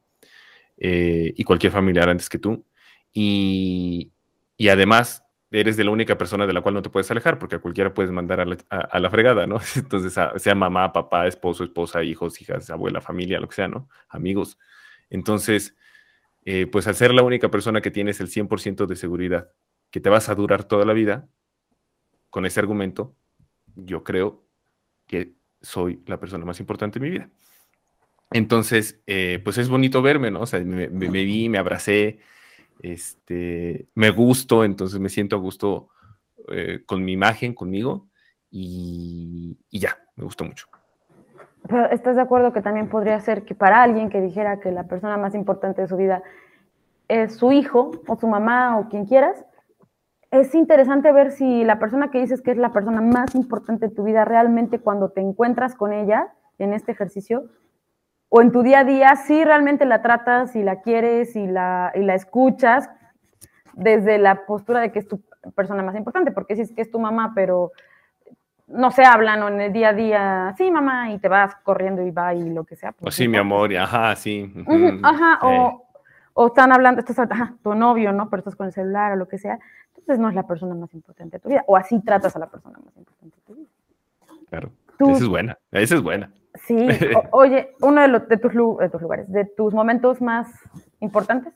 eh, 0.76 1.32
y 1.36 1.44
cualquier 1.44 1.70
familiar 1.72 2.08
antes 2.08 2.28
que 2.28 2.40
tú. 2.40 2.66
Y, 3.12 4.10
y, 4.56 4.70
además, 4.70 5.24
eres 5.52 5.76
de 5.76 5.84
la 5.84 5.92
única 5.92 6.18
persona 6.18 6.44
de 6.44 6.52
la 6.52 6.62
cual 6.62 6.74
no 6.74 6.82
te 6.82 6.90
puedes 6.90 7.08
alejar, 7.12 7.38
porque 7.38 7.54
a 7.54 7.58
cualquiera 7.60 7.94
puedes 7.94 8.10
mandar 8.10 8.40
a 8.40 8.44
la, 8.44 8.56
a, 8.70 8.98
la 8.98 9.08
fregada, 9.08 9.46
¿no? 9.46 9.60
Entonces, 9.76 10.12
sea 10.42 10.54
mamá, 10.56 10.92
papá, 10.92 11.28
esposo, 11.28 11.62
esposa, 11.62 12.02
hijos, 12.02 12.42
hijas, 12.42 12.70
abuela, 12.70 13.00
familia, 13.00 13.38
lo 13.38 13.48
que 13.48 13.54
sea, 13.54 13.68
¿no? 13.68 13.88
Amigos. 14.08 14.58
Entonces, 15.10 15.76
eh, 16.44 16.66
pues 16.66 16.88
al 16.88 16.96
ser 16.96 17.14
la 17.14 17.22
única 17.22 17.52
persona 17.52 17.80
que 17.80 17.92
tienes 17.92 18.18
el 18.18 18.26
100% 18.26 18.86
de 18.86 18.96
seguridad, 18.96 19.52
que 19.92 20.00
te 20.00 20.10
vas 20.10 20.28
a 20.28 20.34
durar 20.34 20.64
toda 20.64 20.84
la 20.84 20.92
vida, 20.92 21.28
con 22.32 22.46
ese 22.46 22.60
argumento, 22.60 23.14
yo 23.76 24.02
creo 24.02 24.42
que 25.06 25.34
soy 25.60 26.02
la 26.06 26.18
persona 26.18 26.46
más 26.46 26.60
importante 26.60 26.98
de 26.98 27.04
mi 27.04 27.10
vida. 27.10 27.28
Entonces, 28.30 29.02
eh, 29.06 29.38
pues 29.44 29.58
es 29.58 29.68
bonito 29.68 30.00
verme, 30.00 30.30
¿no? 30.30 30.40
O 30.40 30.46
sea, 30.46 30.58
me, 30.60 30.88
vi, 30.88 31.50
me 31.50 31.58
abracé, 31.58 32.20
este, 32.80 33.86
me 33.94 34.08
gusto, 34.08 34.64
entonces 34.64 34.98
me 34.98 35.10
siento 35.10 35.36
a 35.36 35.40
gusto 35.40 35.90
eh, 36.48 36.82
con 36.86 37.04
mi 37.04 37.12
imagen, 37.12 37.52
conmigo, 37.52 38.08
y, 38.50 39.58
y, 39.68 39.78
ya, 39.78 39.98
me 40.16 40.24
gustó 40.24 40.46
mucho. 40.46 40.68
Pero 41.68 41.90
¿estás 41.90 42.16
de 42.16 42.22
acuerdo 42.22 42.54
que 42.54 42.62
también 42.62 42.88
podría 42.88 43.20
ser 43.20 43.44
que 43.44 43.54
para 43.54 43.82
alguien 43.82 44.08
que 44.08 44.22
dijera 44.22 44.58
que 44.58 44.72
la 44.72 44.84
persona 44.84 45.18
más 45.18 45.34
importante 45.34 45.82
de 45.82 45.88
su 45.88 45.98
vida 45.98 46.22
es 47.08 47.36
su 47.36 47.52
hijo 47.52 47.90
o 48.06 48.16
su 48.18 48.26
mamá 48.26 48.78
o 48.78 48.88
quien 48.88 49.04
quieras, 49.04 49.44
es 50.32 50.54
interesante 50.54 51.12
ver 51.12 51.30
si 51.30 51.62
la 51.62 51.78
persona 51.78 52.10
que 52.10 52.18
dices 52.18 52.40
que 52.40 52.52
es 52.52 52.56
la 52.56 52.72
persona 52.72 53.02
más 53.02 53.34
importante 53.34 53.88
de 53.88 53.94
tu 53.94 54.02
vida 54.02 54.24
realmente 54.24 54.78
cuando 54.78 55.10
te 55.10 55.20
encuentras 55.20 55.74
con 55.74 55.92
ella 55.92 56.32
en 56.58 56.72
este 56.72 56.92
ejercicio 56.92 57.44
o 58.30 58.40
en 58.40 58.50
tu 58.50 58.62
día 58.62 58.80
a 58.80 58.84
día, 58.84 59.14
si 59.16 59.44
realmente 59.44 59.84
la 59.84 60.00
tratas 60.00 60.56
y 60.56 60.62
la 60.62 60.80
quieres 60.80 61.36
y 61.36 61.46
la, 61.46 61.92
y 61.94 62.00
la 62.00 62.14
escuchas 62.14 62.88
desde 63.74 64.16
la 64.16 64.46
postura 64.46 64.80
de 64.80 64.90
que 64.90 65.00
es 65.00 65.06
tu 65.06 65.20
persona 65.54 65.82
más 65.82 65.94
importante, 65.96 66.32
porque 66.32 66.56
si 66.56 66.62
es 66.62 66.72
que 66.72 66.80
es 66.80 66.90
tu 66.90 66.98
mamá, 66.98 67.32
pero 67.34 67.72
no 68.68 68.90
se 68.90 69.04
hablan 69.04 69.42
o 69.42 69.48
en 69.48 69.60
el 69.60 69.72
día 69.72 69.90
a 69.90 69.92
día, 69.92 70.54
sí, 70.56 70.70
mamá, 70.70 71.10
y 71.12 71.18
te 71.18 71.28
vas 71.28 71.54
corriendo 71.56 72.00
y 72.00 72.10
va 72.10 72.32
y 72.32 72.48
lo 72.48 72.64
que 72.64 72.74
sea. 72.74 72.92
Pues, 72.92 73.14
o 73.14 73.14
sí, 73.14 73.28
mi 73.28 73.36
amor, 73.36 73.70
y 73.70 73.76
ajá, 73.76 74.16
sí. 74.16 74.50
ajá, 75.02 75.40
o, 75.42 75.84
o, 76.32 76.46
están 76.46 76.72
hablando, 76.72 77.00
estás, 77.00 77.18
ajá, 77.18 77.54
tu 77.62 77.74
novio, 77.74 78.14
¿no? 78.14 78.30
Pero 78.30 78.40
estás 78.40 78.56
con 78.56 78.66
el 78.66 78.72
celular 78.72 79.12
o 79.12 79.16
lo 79.16 79.28
que 79.28 79.36
sea 79.36 79.58
entonces 80.02 80.20
no 80.20 80.28
es 80.28 80.34
la 80.34 80.46
persona 80.46 80.74
más 80.74 80.92
importante 80.94 81.36
de 81.36 81.40
tu 81.40 81.48
vida. 81.48 81.64
O 81.68 81.76
así 81.76 82.00
tratas 82.00 82.34
a 82.34 82.40
la 82.40 82.50
persona 82.50 82.78
más 82.84 82.96
importante 82.96 83.36
de 83.36 83.42
tu 83.42 83.54
vida. 83.54 83.68
Claro. 84.50 84.72
esa 84.98 85.12
es 85.12 85.28
buena. 85.28 85.58
Esa 85.70 85.94
es 85.94 86.02
buena. 86.02 86.32
Sí. 86.66 86.76
oye, 87.30 87.74
uno 87.80 88.02
de, 88.02 88.08
los, 88.08 88.28
de, 88.28 88.36
tus, 88.36 88.52
lugares, 88.52 89.30
de 89.30 89.44
tus 89.44 89.72
momentos 89.72 90.20
más 90.20 90.48
importantes. 90.98 91.54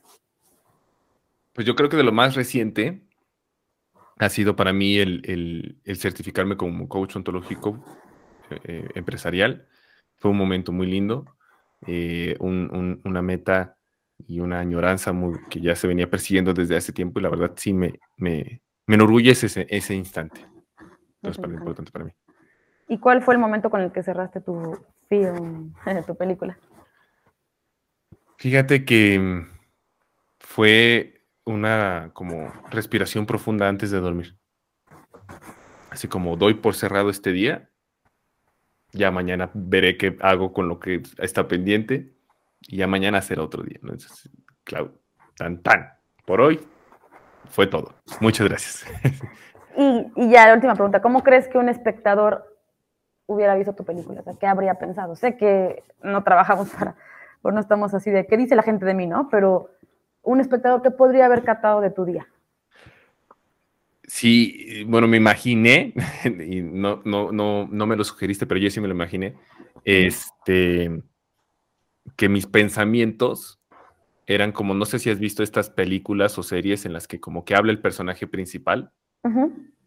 Pues 1.51 1.67
yo 1.67 1.75
creo 1.75 1.89
que 1.89 1.97
de 1.97 2.03
lo 2.03 2.13
más 2.13 2.35
reciente 2.35 3.01
ha 4.17 4.29
sido 4.29 4.55
para 4.55 4.71
mí 4.71 4.97
el, 4.97 5.77
certificarme 5.95 6.55
como 6.55 6.87
coach 6.87 7.17
ontológico 7.17 7.83
eh, 8.49 8.59
eh, 8.63 8.89
empresarial. 8.95 9.67
Fue 10.15 10.31
un 10.31 10.37
momento 10.37 10.71
muy 10.71 10.87
lindo, 10.87 11.25
eh, 11.85 12.37
una 12.39 13.21
meta 13.21 13.76
y 14.25 14.39
una 14.39 14.59
añoranza 14.59 15.13
muy, 15.13 15.39
que 15.49 15.61
ya 15.61 15.75
se 15.75 15.87
venía 15.87 16.09
persiguiendo 16.09 16.53
desde 16.53 16.75
hace 16.75 16.91
tiempo 16.91 17.19
y 17.19 17.23
la 17.23 17.29
verdad 17.29 17.53
sí 17.55 17.73
me, 17.73 17.99
me, 18.17 18.61
me 18.85 18.95
enorgullece 18.95 19.45
ese, 19.45 19.67
ese 19.69 19.93
instante. 19.95 20.45
Entonces, 21.21 21.41
para 21.41 21.53
importante 21.53 21.91
para 21.91 22.05
mí. 22.05 22.11
¿Y 22.87 22.99
cuál 22.99 23.21
fue 23.21 23.33
el 23.33 23.39
momento 23.39 23.69
con 23.69 23.81
el 23.81 23.91
que 23.91 24.01
cerraste 24.01 24.41
tu 24.41 24.77
film, 25.09 25.73
tu 26.07 26.15
película? 26.15 26.57
Fíjate 28.37 28.85
que 28.85 29.45
fue 30.39 31.25
una 31.45 32.11
como 32.13 32.51
respiración 32.69 33.25
profunda 33.25 33.67
antes 33.67 33.91
de 33.91 33.99
dormir. 33.99 34.37
Así 35.89 36.07
como 36.07 36.35
doy 36.37 36.55
por 36.55 36.75
cerrado 36.75 37.09
este 37.09 37.31
día 37.31 37.69
Ya 38.91 39.09
mañana 39.09 39.49
veré 39.53 39.97
qué 39.97 40.15
hago 40.21 40.53
con 40.53 40.67
lo 40.67 40.79
que 40.79 41.01
está 41.17 41.47
pendiente 41.47 42.16
y 42.61 42.77
ya 42.77 42.87
mañana 42.87 43.21
será 43.21 43.43
otro 43.43 43.63
día. 43.63 43.77
Entonces, 43.81 44.29
claro, 44.63 44.93
tan 45.35 45.61
tan. 45.61 45.93
Por 46.25 46.41
hoy 46.41 46.59
fue 47.49 47.67
todo. 47.67 47.93
Muchas 48.19 48.47
gracias. 48.47 48.85
Y, 49.77 50.11
y, 50.15 50.29
ya 50.31 50.47
la 50.47 50.55
última 50.55 50.73
pregunta, 50.73 51.01
¿cómo 51.01 51.23
crees 51.23 51.47
que 51.47 51.57
un 51.57 51.69
espectador 51.69 52.57
hubiera 53.27 53.55
visto 53.55 53.75
tu 53.75 53.85
película? 53.85 54.21
O 54.21 54.23
sea, 54.23 54.33
¿qué 54.39 54.47
habría 54.47 54.75
pensado? 54.75 55.15
Sé 55.15 55.37
que 55.37 55.83
no 56.01 56.23
trabajamos 56.23 56.69
para, 56.69 56.95
o 57.41 57.51
no 57.51 57.59
estamos 57.59 57.93
así 57.93 58.09
de, 58.09 58.25
¿qué 58.25 58.37
dice 58.37 58.55
la 58.55 58.63
gente 58.63 58.85
de 58.85 58.93
mí, 58.93 59.05
no? 59.05 59.29
Pero 59.29 59.69
un 60.23 60.41
espectador, 60.41 60.81
¿qué 60.81 60.91
podría 60.91 61.25
haber 61.25 61.43
catado 61.43 61.79
de 61.79 61.91
tu 61.91 62.05
día? 62.05 62.27
Sí, 64.03 64.83
bueno, 64.87 65.07
me 65.07 65.17
imaginé, 65.17 65.93
y 66.25 66.61
no, 66.61 67.01
no, 67.05 67.31
no, 67.31 67.67
no 67.69 67.85
me 67.85 67.95
lo 67.95 68.03
sugeriste, 68.03 68.45
pero 68.45 68.59
yo 68.59 68.69
sí 68.69 68.81
me 68.81 68.87
lo 68.87 68.93
imaginé, 68.93 69.35
este, 69.83 71.03
que 72.15 72.29
mis 72.29 72.47
pensamientos 72.47 73.59
eran 74.25 74.51
como, 74.51 74.73
no 74.73 74.85
sé 74.85 74.99
si 74.99 75.09
has 75.09 75.19
visto 75.19 75.41
estas 75.41 75.69
películas 75.69 76.37
o 76.37 76.43
series 76.43 76.85
en 76.85 76.93
las 76.93 77.07
que 77.07 77.19
como 77.19 77.45
que 77.45 77.55
habla 77.55 77.71
el 77.71 77.79
personaje 77.79 78.27
principal, 78.27 78.91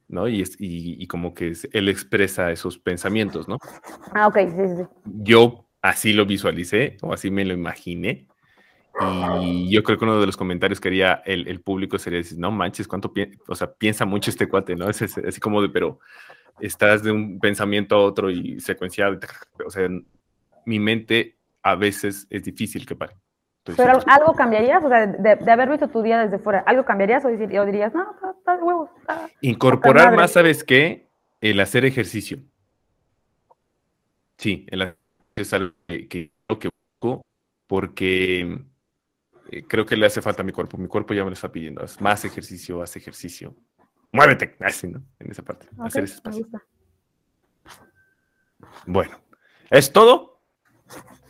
¿no? 0.09 0.29
Y, 0.29 0.43
es, 0.43 0.57
y, 0.59 1.07
como 1.07 1.35
que 1.35 1.53
él 1.73 1.89
expresa 1.89 2.51
esos 2.51 2.79
pensamientos, 2.79 3.49
¿no? 3.49 3.59
Ah, 4.15 4.27
ok, 4.27 4.37
sí, 4.39 4.77
sí. 4.77 4.83
Yo 5.05 5.67
así 5.83 6.13
lo 6.13 6.27
visualicé 6.27 6.97
o 7.03 7.13
así 7.13 7.31
me 7.31 7.45
lo 7.45 7.55
imaginé. 7.55 8.27
Y 9.43 9.71
yo 9.71 9.83
creo 9.83 9.99
que 9.99 10.05
uno 10.05 10.21
de 10.21 10.27
los 10.27 10.37
comentarios 10.37 10.81
que 10.81 10.89
haría 10.89 11.23
el, 11.25 11.47
el 11.49 11.61
público 11.61 11.99
sería 11.99 12.19
decir, 12.19 12.39
no 12.39 12.51
manches, 12.51 12.89
cuánto 12.89 13.13
o 13.47 13.55
sea, 13.55 13.73
piensa 13.73 14.05
mucho 14.05 14.31
este 14.31 14.49
cuate, 14.49 14.75
¿no? 14.75 14.91
Es, 14.91 15.01
así 15.03 15.41
como 15.41 15.63
de, 15.63 15.69
pero 15.69 16.01
estás 16.61 17.03
de 17.03 17.13
un 17.13 17.39
pensamiento 17.39 17.95
a 17.95 18.03
otro 18.03 18.31
y 18.31 18.61
secuenciado. 18.61 19.19
O 19.65 19.71
sea, 19.71 19.89
mi 20.67 20.79
mente 20.79 21.40
a 21.63 21.75
veces 21.75 22.27
es 22.31 22.43
difícil 22.43 22.87
que 22.87 22.97
pare. 22.97 23.17
Pero 23.65 24.01
algo 24.07 24.35
cambiarías, 24.35 24.83
o 24.83 24.89
sea, 24.89 25.07
de, 25.07 25.51
haber 25.51 25.69
visto 25.69 25.89
tu 25.89 26.03
día 26.03 26.19
desde 26.19 26.39
fuera, 26.39 26.61
¿algo 26.61 26.85
cambiarías 26.85 27.25
o, 27.25 27.29
dirías, 27.29 27.95
no, 27.95 28.17
está 28.39 28.57
de 28.57 28.63
huevos? 28.63 28.91
Incorporar 29.43 30.17
más, 30.17 30.33
¿sabes 30.33 30.65
qué? 30.65 31.11
El 31.41 31.61
hacer 31.61 31.85
ejercicio. 31.85 32.39
Sí, 34.39 34.67
el, 34.71 34.97
es 35.37 35.53
algo 35.53 35.75
que, 35.87 36.09
que, 36.09 36.33
que 36.59 36.69
busco 36.69 37.23
porque 37.67 38.65
eh, 39.51 39.65
creo 39.67 39.85
que 39.85 39.97
le 39.97 40.07
hace 40.07 40.23
falta 40.23 40.43
a 40.43 40.45
mi 40.45 40.53
cuerpo. 40.53 40.79
Mi 40.79 40.89
cuerpo 40.89 41.13
ya 41.13 41.25
me 41.25 41.31
lo 41.31 41.35
está 41.35 41.53
pidiendo. 41.53 41.83
Haz 41.83 42.01
más 42.01 42.25
ejercicio, 42.25 42.83
haz 42.83 42.97
ejercicio. 42.97 43.55
Muévete, 44.13 44.57
así, 44.61 44.89
¿no? 44.89 45.03
En 45.19 45.31
esa 45.31 45.43
parte. 45.43 45.69
hacer 45.79 46.05
ese 46.05 46.15
espacio. 46.15 46.47
Bueno, 48.87 49.21
¿es 49.71 49.93
todo? 49.93 50.40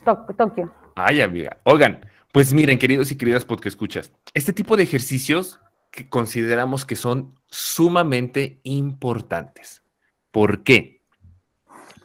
Tokio. 0.04 0.72
Ay, 0.96 1.20
amiga. 1.20 1.58
Oigan, 1.64 2.00
pues 2.32 2.52
miren, 2.52 2.78
queridos 2.78 3.10
y 3.10 3.16
queridas 3.16 3.44
porque 3.44 3.68
escuchas, 3.68 4.12
este 4.34 4.52
tipo 4.52 4.76
de 4.76 4.84
ejercicios 4.84 5.60
que 5.90 6.08
consideramos 6.08 6.84
que 6.84 6.96
son 6.96 7.34
sumamente 7.48 8.60
importantes. 8.62 9.82
¿Por 10.30 10.62
qué? 10.62 11.02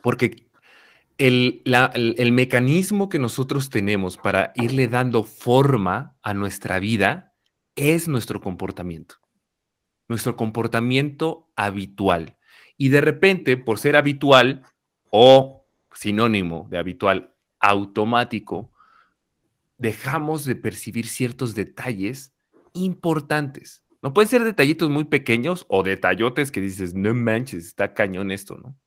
Porque 0.02 0.48
el, 1.18 1.62
el, 1.66 2.32
mecanismo 2.32 3.08
que 3.08 3.20
nosotros 3.20 3.70
tenemos 3.70 4.18
para 4.18 4.52
irle 4.56 4.88
dando 4.88 5.24
forma 5.24 6.18
a 6.24 6.34
nuestra 6.34 6.80
vida 6.80 7.34
es 7.76 8.08
nuestro 8.08 8.42
comportamiento, 8.42 9.16
nuestro 10.08 10.36
comportamiento 10.36 11.52
habitual. 11.56 12.38
Y 12.78 12.90
de 12.90 13.02
repente, 13.02 13.58
por 13.58 13.80
ser 13.80 13.96
habitual 13.96 14.64
o 15.12 15.68
sinónimo 15.94 16.68
de 16.70 16.78
habitual 16.80 17.35
automático, 17.70 18.72
dejamos 19.78 20.46
de 20.46 20.56
percibir 20.56 21.08
ciertos 21.08 21.56
detalles 21.56 22.34
importantes. 22.74 23.84
No 24.02 24.14
pueden 24.14 24.30
ser 24.30 24.44
detallitos 24.44 24.90
muy 24.90 25.06
pequeños 25.06 25.66
o 25.68 25.84
detallotes 25.84 26.52
que 26.52 26.62
dices, 26.62 26.94
no 26.94 27.14
manches, 27.14 27.66
está 27.66 27.94
cañón 27.94 28.32
esto, 28.32 28.58
¿no? 28.58 28.78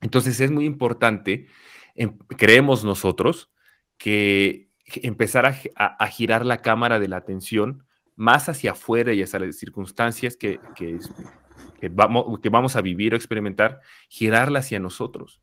Entonces 0.00 0.40
es 0.40 0.50
muy 0.50 0.64
importante, 0.64 1.46
em, 1.94 2.16
creemos 2.36 2.84
nosotros, 2.84 3.50
que 3.96 4.70
empezar 4.86 5.44
a, 5.46 6.06
girar 6.06 6.46
la 6.46 6.62
cámara 6.62 6.98
de 6.98 7.08
la 7.08 7.16
atención 7.16 7.84
más 8.16 8.48
hacia 8.48 8.72
afuera 8.72 9.12
y 9.12 9.22
hacia 9.22 9.40
las 9.40 9.56
circunstancias 9.56 10.36
que, 10.36 10.60
vamos, 11.90 12.40
que 12.40 12.48
vamos 12.48 12.76
a 12.76 12.80
vivir 12.80 13.12
o 13.12 13.16
experimentar, 13.16 13.80
girarla 14.08 14.60
hacia 14.60 14.78
nosotros. 14.78 15.40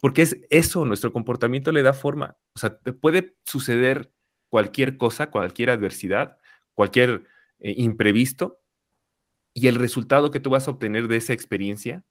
Porque 0.00 0.22
es 0.22 0.38
eso, 0.50 0.84
nuestro 0.84 1.12
comportamiento 1.12 1.72
le 1.72 1.82
da 1.82 1.92
forma. 1.92 2.36
O 2.54 2.58
sea, 2.58 2.78
puede 3.00 3.36
suceder 3.44 4.12
cualquier 4.48 4.96
cosa, 4.96 5.30
cualquier 5.30 5.70
adversidad, 5.70 6.38
cualquier 6.74 7.24
eh, 7.60 7.74
imprevisto, 7.76 8.60
y 9.54 9.66
el 9.66 9.74
resultado 9.74 10.30
que 10.30 10.40
tú 10.40 10.50
vas 10.50 10.68
a 10.68 10.70
obtener 10.70 11.08
de 11.08 11.16
esa 11.16 11.32
experiencia, 11.32 12.04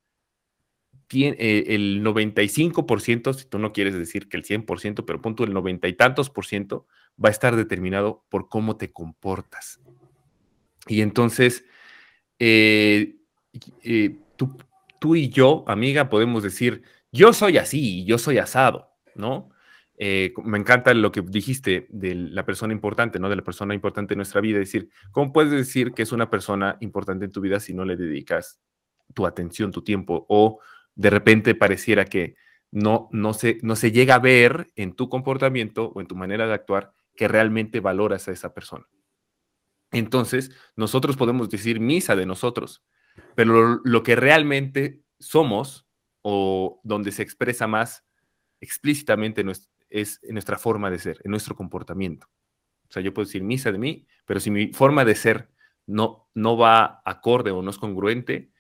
tiene, 1.08 1.38
eh, 1.40 1.76
el 1.76 2.04
95%, 2.04 3.34
si 3.34 3.46
tú 3.46 3.60
no 3.60 3.72
quieres 3.72 3.98
decir 3.98 4.28
que 4.28 4.36
el 4.36 4.44
100%, 4.44 5.06
pero 5.06 5.22
punto 5.22 5.46
el 5.46 5.54
90 5.54 5.88
y 5.88 5.94
tantos 5.94 6.30
por 6.30 6.46
ciento, 6.46 6.86
va 7.24 7.30
a 7.30 7.32
estar 7.32 7.56
determinado 7.56 8.26
por 8.30 8.50
cómo 8.50 8.76
te 8.76 8.92
comportas. 8.92 9.80
Y 10.88 11.02
entonces, 11.02 11.66
eh, 12.40 13.16
tú, 14.36 14.58
tú 15.00 15.16
y 15.16 15.30
yo, 15.30 15.64
amiga, 15.68 16.10
podemos 16.10 16.44
decir, 16.44 16.84
yo 17.18 17.34
soy 17.34 17.58
así, 17.58 18.06
yo 18.06 18.18
soy 18.18 18.38
asado, 18.38 18.92
¿no? 19.16 19.50
Eh, 19.98 20.32
me 20.44 20.60
encanta 20.60 20.94
lo 20.94 21.12
que 21.12 21.22
dijiste 21.22 21.88
de 21.90 22.14
la 22.14 22.46
persona 22.46 22.72
importante, 22.72 23.20
¿no? 23.20 23.30
De 23.30 23.36
la 23.36 23.42
persona 23.42 23.74
importante 23.74 24.14
en 24.14 24.20
nuestra 24.20 24.42
vida. 24.42 24.60
Es 24.60 24.72
decir, 24.72 24.90
¿cómo 25.12 25.34
puedes 25.34 25.52
decir 25.52 25.94
que 25.94 26.04
es 26.04 26.12
una 26.12 26.30
persona 26.30 26.78
importante 26.82 27.26
en 27.26 27.32
tu 27.32 27.42
vida 27.42 27.60
si 27.60 27.74
no 27.74 27.84
le 27.84 27.98
dedicas 27.98 28.62
tu 29.16 29.26
atención, 29.26 29.72
tu 29.72 29.84
tiempo? 29.84 30.28
O 30.30 30.60
de 30.94 31.10
repente 31.10 31.56
pareciera 31.56 32.06
que 32.06 32.36
no, 32.70 33.10
no, 33.12 33.34
se, 33.34 33.58
no 33.64 33.76
se 33.76 33.92
llega 33.92 34.16
a 34.16 34.20
ver 34.20 34.68
en 34.76 34.94
tu 34.94 35.10
comportamiento 35.10 35.92
o 35.96 36.00
en 36.00 36.08
tu 36.08 36.16
manera 36.16 36.46
de 36.46 36.54
actuar 36.54 36.94
que 37.16 37.28
realmente 37.28 37.80
valoras 37.80 38.28
a 38.28 38.32
esa 38.32 38.54
persona. 38.54 38.86
Entonces, 39.92 40.52
nosotros 40.76 41.18
podemos 41.18 41.50
decir 41.50 41.80
misa 41.80 42.16
de 42.16 42.28
nosotros, 42.28 42.84
pero 43.34 43.82
lo 43.84 44.04
que 44.04 44.16
realmente 44.16 45.02
somos 45.18 45.87
o 46.22 46.80
donde 46.84 47.12
se 47.12 47.24
expresa 47.24 47.68
más 47.68 48.06
explícitamente 48.60 49.44
es 49.90 50.20
en 50.24 50.34
nuestra 50.34 50.58
forma 50.58 50.90
de 50.90 51.00
ser, 51.00 51.20
en 51.24 51.32
nuestro 51.32 51.56
comportamiento. 51.56 52.28
O 52.90 52.92
sea, 52.92 53.02
yo 53.02 53.14
puedo 53.14 53.26
decir 53.26 53.44
misa 53.44 53.72
de 53.72 53.78
mí, 53.78 54.08
pero 54.26 54.40
si 54.40 54.52
mi 54.52 54.74
forma 54.74 55.06
de 55.06 55.16
ser 55.16 55.50
no, 55.86 56.28
no 56.34 56.58
va 56.58 57.02
acorde 57.06 57.52
o 57.52 57.62
no 57.62 57.70
es 57.70 57.78
congruente, 57.78 58.52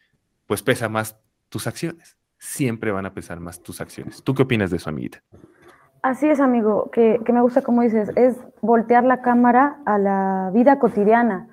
pues 0.46 0.64
pesa 0.64 0.90
más 0.90 1.20
tus 1.50 1.68
acciones. 1.68 2.18
Siempre 2.38 2.92
van 2.92 3.06
a 3.06 3.14
pesar 3.14 3.40
más 3.40 3.62
tus 3.62 3.82
acciones. 3.82 4.24
¿Tú 4.24 4.34
qué 4.34 4.44
opinas 4.44 4.70
de 4.70 4.78
eso, 4.78 4.90
amiguita? 4.90 5.24
Así 6.02 6.30
es, 6.30 6.40
amigo, 6.40 6.90
que, 6.92 7.20
me 7.34 7.42
gusta 7.42 7.62
como 7.62 7.82
dices, 7.82 8.12
es 8.16 8.38
voltear 8.62 9.04
la 9.04 9.22
cámara 9.22 9.80
a 9.86 9.98
la 9.98 10.52
vida 10.54 10.80
cotidiana, 10.80 11.50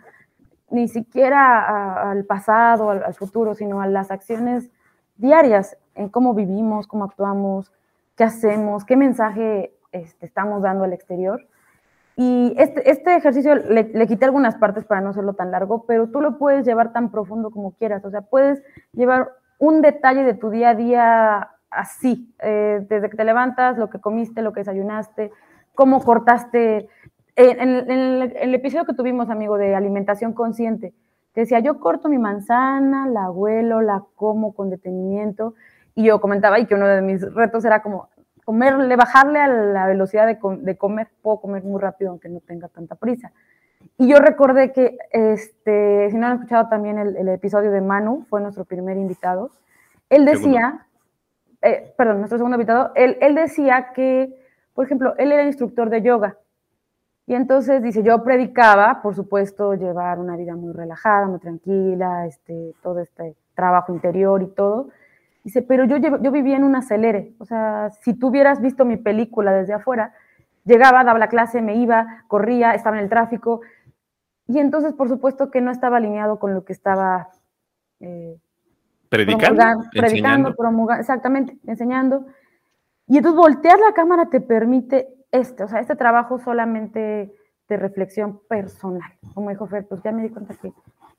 ni 0.70 0.86
siquiera 0.88 2.10
al 2.10 2.24
pasado, 2.24 2.90
al 2.90 3.14
futuro, 3.14 3.54
sino 3.54 3.80
a 3.80 3.86
las 3.86 4.10
acciones 4.10 4.70
diarias 5.16 5.76
en 5.94 6.08
cómo 6.08 6.34
vivimos, 6.34 6.86
cómo 6.86 7.04
actuamos, 7.04 7.72
qué 8.16 8.24
hacemos, 8.24 8.84
qué 8.84 8.96
mensaje 8.96 9.72
este, 9.92 10.26
estamos 10.26 10.62
dando 10.62 10.84
al 10.84 10.92
exterior. 10.92 11.46
Y 12.16 12.54
este, 12.58 12.88
este 12.90 13.16
ejercicio 13.16 13.56
le, 13.56 13.90
le, 13.92 14.06
quité 14.06 14.24
algunas 14.24 14.54
partes 14.56 14.84
para 14.84 15.00
no 15.00 15.10
hacerlo 15.10 15.34
tan 15.34 15.50
largo, 15.50 15.84
pero 15.84 16.08
tú 16.08 16.20
lo 16.20 16.38
puedes 16.38 16.64
llevar 16.64 16.92
tan 16.92 17.10
profundo 17.10 17.50
como 17.50 17.72
quieras. 17.72 18.04
O 18.04 18.10
sea, 18.10 18.22
puedes 18.22 18.62
llevar 18.92 19.32
un 19.58 19.82
detalle 19.82 20.22
de 20.22 20.34
tu 20.34 20.50
día 20.50 20.70
a 20.70 20.74
día 20.74 21.50
así, 21.70 22.32
eh, 22.40 22.84
desde 22.88 23.10
que 23.10 23.16
te 23.16 23.24
levantas, 23.24 23.78
lo 23.78 23.90
que 23.90 24.00
comiste, 24.00 24.42
lo 24.42 24.52
que 24.52 24.60
desayunaste, 24.60 25.32
cómo 25.74 26.02
cortaste. 26.02 26.88
En, 27.36 27.90
el, 27.90 28.54
episodio 28.54 28.84
que 28.84 28.94
tuvimos, 28.94 29.28
amigo, 29.28 29.58
de 29.58 29.74
alimentación 29.74 30.32
consciente, 30.34 30.94
te 31.34 31.42
decía, 31.42 31.58
yo 31.58 31.80
corto 31.80 32.08
mi 32.08 32.18
manzana, 32.18 33.06
la 33.08 33.30
huelo, 33.30 33.82
la 33.82 34.04
como 34.14 34.54
con 34.54 34.70
detenimiento 34.70 35.54
y 35.94 36.04
yo 36.04 36.20
comentaba 36.20 36.58
y 36.58 36.66
que 36.66 36.74
uno 36.74 36.86
de 36.86 37.02
mis 37.02 37.20
retos 37.34 37.64
era 37.64 37.82
como 37.82 38.08
comerle, 38.44 38.94
bajarle 38.96 39.40
a 39.40 39.48
la 39.48 39.86
velocidad 39.86 40.26
de, 40.26 40.38
de 40.60 40.76
comer, 40.76 41.08
puedo 41.22 41.40
comer 41.40 41.64
muy 41.64 41.80
rápido 41.80 42.10
aunque 42.10 42.28
no 42.28 42.40
tenga 42.40 42.68
tanta 42.68 42.94
prisa. 42.94 43.32
Y 43.98 44.08
yo 44.08 44.18
recordé 44.18 44.72
que, 44.72 44.98
este, 45.10 46.08
si 46.10 46.16
no 46.16 46.26
han 46.26 46.34
escuchado 46.34 46.68
también 46.68 46.98
el, 46.98 47.28
episodio 47.28 47.70
de 47.70 47.80
Manu, 47.80 48.26
fue 48.28 48.40
nuestro 48.40 48.64
primer 48.64 48.96
invitado, 48.96 49.50
él 50.10 50.24
decía, 50.24 50.86
eh, 51.62 51.92
perdón, 51.96 52.18
nuestro 52.18 52.38
segundo 52.38 52.56
invitado, 52.56 52.92
él, 52.94 53.16
él 53.20 53.34
decía 53.34 53.92
que, 53.94 54.34
por 54.74 54.84
ejemplo, 54.84 55.14
él 55.18 55.32
era 55.32 55.44
instructor 55.44 55.90
de 55.90 56.02
yoga. 56.02 56.36
Y 57.26 57.34
entonces 57.34 57.82
dice, 57.82 58.02
yo 58.02 58.22
predicaba, 58.22 59.00
por 59.02 59.14
supuesto, 59.14 59.74
llevar 59.74 60.18
una 60.18 60.36
vida 60.36 60.54
muy 60.56 60.72
relajada, 60.72 61.26
muy 61.26 61.38
tranquila, 61.38 62.26
este, 62.26 62.74
todo 62.82 63.00
este 63.00 63.34
trabajo 63.54 63.92
interior 63.94 64.42
y 64.42 64.48
todo. 64.48 64.90
Dice, 65.42 65.62
pero 65.62 65.84
yo, 65.84 65.96
yo 65.96 66.30
vivía 66.30 66.56
en 66.56 66.64
un 66.64 66.76
acelere. 66.76 67.32
O 67.38 67.44
sea, 67.44 67.90
si 68.02 68.14
tú 68.14 68.28
hubieras 68.28 68.60
visto 68.60 68.84
mi 68.84 68.96
película 68.96 69.52
desde 69.52 69.72
afuera, 69.72 70.12
llegaba, 70.64 71.04
daba 71.04 71.18
la 71.18 71.28
clase, 71.28 71.62
me 71.62 71.76
iba, 71.76 72.24
corría, 72.28 72.74
estaba 72.74 72.96
en 72.98 73.04
el 73.04 73.10
tráfico. 73.10 73.62
Y 74.46 74.58
entonces, 74.58 74.92
por 74.92 75.08
supuesto 75.08 75.50
que 75.50 75.62
no 75.62 75.70
estaba 75.70 75.96
alineado 75.96 76.38
con 76.38 76.54
lo 76.54 76.64
que 76.64 76.74
estaba 76.74 77.28
eh, 78.00 78.38
predicando, 79.08 79.62
predicando 79.92 80.54
promulgando, 80.54 81.00
exactamente, 81.00 81.56
enseñando. 81.66 82.26
Y 83.06 83.18
entonces 83.18 83.38
voltear 83.38 83.78
la 83.78 83.92
cámara 83.92 84.28
te 84.30 84.40
permite 84.40 85.08
este, 85.34 85.64
o 85.64 85.68
sea, 85.68 85.80
este 85.80 85.96
trabajo 85.96 86.38
solamente 86.38 87.34
de 87.68 87.76
reflexión 87.76 88.40
personal. 88.48 89.10
Como 89.34 89.50
dijo 89.50 89.66
Fer, 89.66 89.84
pues 89.84 90.00
ya 90.04 90.12
me 90.12 90.22
di 90.22 90.30
cuenta 90.30 90.54
que 90.54 90.72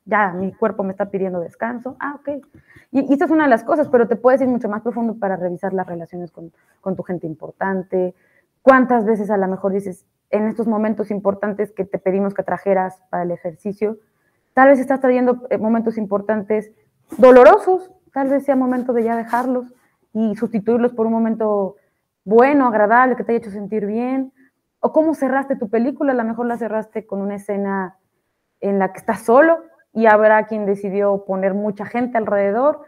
ya 0.05 0.31
mi 0.31 0.53
cuerpo 0.53 0.83
me 0.83 0.91
está 0.91 1.09
pidiendo 1.09 1.41
descanso. 1.41 1.97
Ah, 1.99 2.15
ok. 2.15 2.45
Y, 2.91 3.01
y 3.01 3.13
esta 3.13 3.25
es 3.25 3.31
una 3.31 3.43
de 3.43 3.49
las 3.49 3.65
cosas, 3.65 3.89
pero 3.89 4.07
te 4.07 4.15
puedes 4.15 4.39
ir 4.39 4.47
mucho 4.47 4.69
más 4.69 4.83
profundo 4.83 5.19
para 5.19 5.35
revisar 5.35 5.73
las 5.73 5.85
relaciones 5.85 6.31
con, 6.31 6.53
con 6.79 6.95
tu 6.95 7.03
gente 7.03 7.27
importante. 7.27 8.15
¿Cuántas 8.61 9.03
veces 9.03 9.29
a 9.29 9.35
lo 9.35 9.49
mejor 9.49 9.73
dices, 9.73 10.05
en 10.29 10.47
estos 10.47 10.65
momentos 10.65 11.11
importantes 11.11 11.73
que 11.73 11.83
te 11.83 11.99
pedimos 11.99 12.33
que 12.33 12.43
trajeras 12.43 13.01
para 13.09 13.23
el 13.23 13.31
ejercicio, 13.31 13.97
tal 14.53 14.69
vez 14.69 14.79
estás 14.79 15.01
trayendo 15.01 15.45
eh, 15.49 15.57
momentos 15.57 15.97
importantes 15.97 16.71
dolorosos, 17.17 17.91
tal 18.13 18.29
vez 18.29 18.45
sea 18.45 18.55
momento 18.55 18.93
de 18.93 19.03
ya 19.03 19.17
dejarlos 19.17 19.73
y 20.13 20.37
sustituirlos 20.37 20.93
por 20.93 21.05
un 21.05 21.11
momento 21.11 21.75
bueno, 22.25 22.67
agradable, 22.67 23.15
que 23.15 23.23
te 23.23 23.31
haya 23.31 23.39
hecho 23.39 23.51
sentir 23.51 23.85
bien, 23.85 24.33
o 24.79 24.91
cómo 24.91 25.13
cerraste 25.13 25.55
tu 25.55 25.69
película, 25.69 26.11
a 26.11 26.15
lo 26.15 26.23
mejor 26.23 26.47
la 26.47 26.57
cerraste 26.57 27.05
con 27.05 27.21
una 27.21 27.35
escena 27.35 27.97
en 28.59 28.79
la 28.79 28.91
que 28.91 28.99
estás 28.99 29.21
solo 29.23 29.63
y 29.93 30.07
habrá 30.07 30.45
quien 30.47 30.65
decidió 30.65 31.23
poner 31.25 31.53
mucha 31.53 31.85
gente 31.85 32.17
alrededor, 32.17 32.81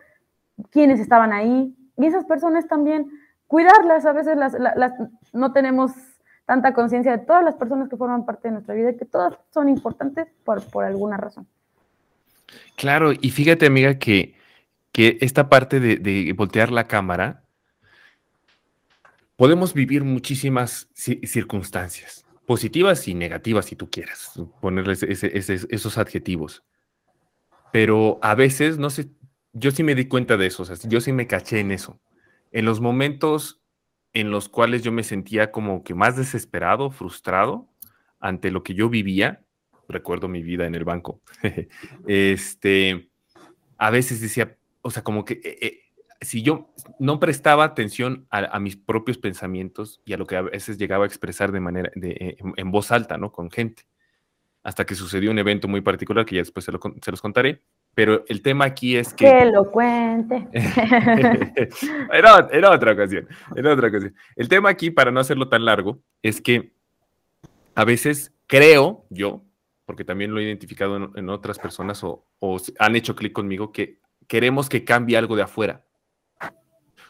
quienes 0.71 1.00
estaban 1.00 1.32
ahí, 1.32 1.76
y 1.97 2.06
esas 2.06 2.26
personas 2.26 2.67
también, 2.67 3.10
cuidarlas, 3.47 4.06
a 4.06 4.13
veces 4.13 4.36
las, 4.36 4.56
no 5.34 5.54
tenemos 5.54 5.91
tanta 6.45 6.73
conciencia 6.73 7.12
de 7.12 7.23
todas 7.23 7.43
las 7.43 7.56
personas 7.56 7.89
que 7.89 7.97
forman 7.97 8.26
parte 8.26 8.47
de 8.47 8.54
nuestra 8.54 8.73
vida 8.73 8.91
y 8.91 8.97
que 8.97 9.06
todas 9.06 9.38
son 9.54 9.69
importantes 9.69 10.28
por, 10.43 10.63
por 10.69 10.84
alguna 10.84 11.17
razón. 11.17 11.47
Claro, 12.76 13.12
y 13.12 13.30
fíjate 13.30 13.67
amiga 13.67 14.00
que, 14.00 14.36
que 14.91 15.17
esta 15.21 15.50
parte 15.50 15.80
de, 15.80 15.97
de 15.97 16.34
voltear 16.34 16.71
la 16.71 16.86
cámara, 16.86 17.43
podemos 19.38 19.73
vivir 19.73 20.04
muchísimas 20.04 20.89
circunstancias, 20.93 22.26
positivas 22.45 23.08
y 23.08 23.13
negativas, 23.13 23.67
si 23.67 23.76
tú 23.76 23.89
quieras, 23.89 24.34
ponerles 24.60 25.04
esos 25.04 25.97
adjetivos. 25.97 26.63
Pero 27.71 28.19
a 28.21 28.36
veces, 28.36 28.78
no 28.78 28.89
sé, 28.89 29.10
yo 29.54 29.71
sí 29.71 29.84
me 29.84 29.95
di 29.95 30.08
cuenta 30.08 30.36
de 30.36 30.47
eso, 30.47 30.63
o 30.63 30.65
sea, 30.65 30.76
yo 30.89 31.00
sí 31.00 31.13
me 31.13 31.28
caché 31.28 31.60
en 31.60 31.71
eso. 31.71 32.00
En 32.52 32.65
los 32.65 32.82
momentos 32.82 33.62
en 34.13 34.32
los 34.32 34.50
cuales 34.50 34.82
yo 34.82 34.91
me 34.91 35.04
sentía 35.04 35.52
como 35.52 35.84
que 35.84 35.93
más 35.93 36.17
desesperado, 36.17 36.89
frustrado 36.89 37.69
ante 38.19 38.50
lo 38.50 38.63
que 38.63 38.73
yo 38.73 38.89
vivía, 38.89 39.43
recuerdo 39.88 40.28
mi 40.28 40.41
vida 40.41 40.65
en 40.65 40.73
el 40.73 40.84
banco, 40.84 41.21
este, 42.08 43.10
a 43.78 43.91
veces 43.91 44.19
decía, 44.19 44.58
o 44.82 44.89
sea, 44.89 45.04
como 45.04 45.23
que 45.23 45.36
eh, 45.36 45.58
eh, 45.62 45.82
si 46.21 46.41
yo 46.41 46.73
no 46.99 47.19
prestaba 47.19 47.63
atención 47.63 48.27
a, 48.30 48.60
mis 48.60 48.75
propios 48.75 49.17
pensamientos 49.17 50.01
y 50.06 50.13
a 50.13 50.17
lo 50.17 50.25
que 50.25 50.36
a 50.36 50.41
veces 50.41 50.77
llegaba 50.77 51.03
a 51.03 51.08
expresar 51.08 51.51
de 51.51 51.60
manera, 51.60 51.91
de, 51.95 52.38
en, 52.39 52.71
voz 52.71 52.91
alta, 52.91 53.17
¿no? 53.17 53.32
Con 53.32 53.51
gente, 53.51 53.84
hasta 54.63 54.86
que 54.86 54.95
sucedió 54.95 55.32
un 55.32 55.39
evento 55.39 55.67
muy 55.67 55.82
particular 55.82 56.25
que 56.25 56.36
ya 56.36 56.41
después 56.41 56.65
se, 56.65 56.71
los 56.71 57.21
contaré. 57.21 57.62
Pero 57.93 58.23
el 58.27 58.41
tema 58.41 58.65
aquí 58.65 58.95
es 58.95 59.13
que... 59.13 59.25
Que 59.25 59.45
lo 59.45 59.71
cuente. 59.71 60.47
era, 62.13 62.47
era, 62.51 62.71
otra 62.71 62.93
ocasión, 62.93 63.27
era 63.56 63.73
otra 63.73 63.88
ocasión. 63.88 64.13
El 64.36 64.47
tema 64.47 64.69
aquí, 64.69 64.91
para 64.91 65.12
no 65.12 65.19
hacerlo 65.19 65.49
tan 65.49 65.65
largo, 65.65 65.99
es 66.21 66.41
que 66.41 66.73
a 67.73 67.86
veces 67.86 68.34
creo 68.45 69.06
yo, 69.10 69.43
porque 69.86 70.03
también 70.03 70.32
lo 70.32 70.39
he 70.39 70.43
identificado 70.43 71.12
en, 71.15 71.30
otras 71.30 71.58
personas 71.58 72.03
o, 72.03 72.27
o 72.39 72.58
han 72.77 72.95
hecho 72.95 73.15
clic 73.15 73.34
conmigo, 73.34 73.71
que 73.71 73.99
queremos 74.27 74.69
que 74.69 74.84
cambie 74.84 75.17
algo 75.17 75.36
de 75.36 75.43
afuera 75.43 75.87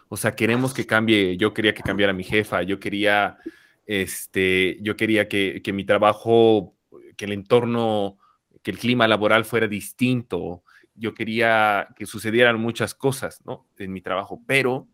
o 0.09 0.17
sea, 0.17 0.35
queremos 0.35 0.73
que 0.73 0.85
cambie, 0.85 1.37
yo 1.37 1.53
quería 1.53 1.73
que 1.73 1.83
cambiara 1.83 2.13
mi 2.13 2.23
jefa, 2.23 2.63
yo 2.63 2.79
quería, 2.79 3.37
este, 3.85 4.77
yo 4.81 4.95
quería 4.95 5.27
que, 5.27 5.61
mi 5.73 5.83
trabajo, 5.83 6.75
que 7.15 7.25
el 7.25 7.33
entorno, 7.33 8.17
que 8.63 8.71
el 8.71 8.77
clima 8.77 9.07
laboral 9.07 9.45
fuera 9.45 9.67
distinto, 9.67 10.63
yo 10.95 11.13
quería 11.13 11.89
que 11.95 12.05
sucedieran 12.05 12.59
muchas 12.59 12.95
cosas, 12.95 13.41
¿no? 13.45 13.67
En 13.77 13.91
mi 13.91 14.01
trabajo, 14.01 14.41
pero 14.47 14.87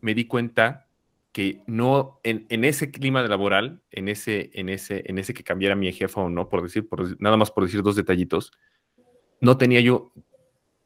me 0.00 0.14
di 0.14 0.26
cuenta 0.26 0.86
que 1.32 1.62
no, 1.66 2.20
en, 2.24 2.64
ese 2.64 2.90
clima 2.90 3.22
laboral, 3.22 3.82
en 3.90 4.08
ese, 4.08 4.50
en, 4.54 4.68
ese, 4.68 5.04
en 5.06 5.18
ese 5.18 5.34
que 5.34 5.44
cambiara 5.44 5.76
mi 5.76 5.92
jefa 5.92 6.22
o 6.22 6.28
no, 6.28 6.48
por 6.48 6.62
decir, 6.62 6.88
por, 6.88 7.20
nada 7.22 7.36
más 7.36 7.50
por 7.50 7.64
decir 7.64 7.82
dos 7.82 7.96
detallitos, 7.96 8.52
no 9.40 9.56
tenía 9.56 9.80
yo 9.80 10.12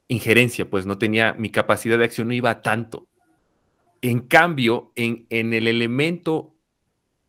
injerencia, 0.08 0.68
pues 0.68 0.84
no 0.86 0.98
tenía, 0.98 1.32
mi 1.34 1.50
capacidad 1.50 1.98
de 1.98 2.04
acción 2.04 2.28
no 2.28 2.34
iba 2.34 2.60
tanto. 2.60 3.08
En 4.02 4.18
cambio, 4.20 4.92
en, 4.96 5.26
el 5.30 5.68
elemento 5.68 6.56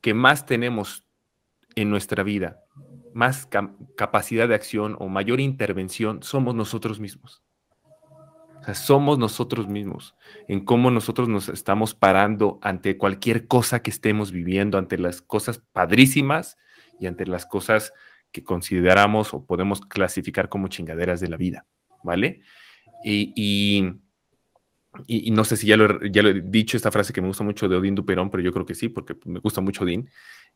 que 0.02 0.16
más 0.16 0.48
tenemos 0.48 1.08
en 1.76 1.92
nuestra 1.92 2.24
vida, 2.24 2.64
más 3.14 3.48
capacidad 3.96 4.48
de 4.48 4.56
acción 4.56 4.96
o 5.00 5.08
mayor 5.08 5.40
intervención, 5.40 6.24
somos 6.24 6.56
nosotros 6.56 7.00
mismos. 7.00 7.44
O 8.60 8.66
sea, 8.66 8.74
somos 8.74 9.20
nosotros 9.20 9.68
mismos, 9.68 10.16
en 10.48 10.66
cómo 10.66 10.90
nosotros 10.90 11.30
nos 11.30 11.48
estamos 11.50 11.94
parando 11.94 12.58
ante 12.64 12.98
cualquier 12.98 13.48
cosa 13.48 13.84
que 13.84 13.92
estemos 13.92 14.32
viviendo, 14.32 14.80
ante 14.80 14.98
las 14.98 15.22
cosas 15.22 15.62
padrísimas 15.74 16.58
y 17.00 17.06
ante 17.06 17.28
las 17.28 17.46
cosas 17.46 17.94
que 18.32 18.44
consideramos 18.44 19.36
o 19.36 19.46
podemos 19.46 19.82
clasificar 19.82 20.50
como 20.50 20.70
chingaderas 20.70 21.20
de 21.20 21.28
la 21.28 21.38
vida, 21.38 21.68
¿vale? 22.04 22.42
y 23.04 24.03
no 25.08 25.44
sé 25.44 25.58
si 25.58 25.68
ya 25.68 25.78
lo, 25.78 26.04
ya 26.06 26.22
lo, 26.22 26.30
he 26.30 26.42
dicho, 26.42 26.78
esta 26.78 26.92
frase 26.92 27.14
que 27.14 27.22
me 27.22 27.28
gusta 27.28 27.44
mucho 27.44 27.68
de 27.68 27.76
Odín 27.76 27.96
Duperón, 27.96 28.30
pero 28.30 28.44
yo 28.44 28.52
creo 28.52 28.66
que 28.66 28.76
sí, 28.76 28.90
porque 28.90 29.16
me 29.26 29.40
gusta 29.40 29.62
mucho 29.62 29.84
Odín, 29.84 30.10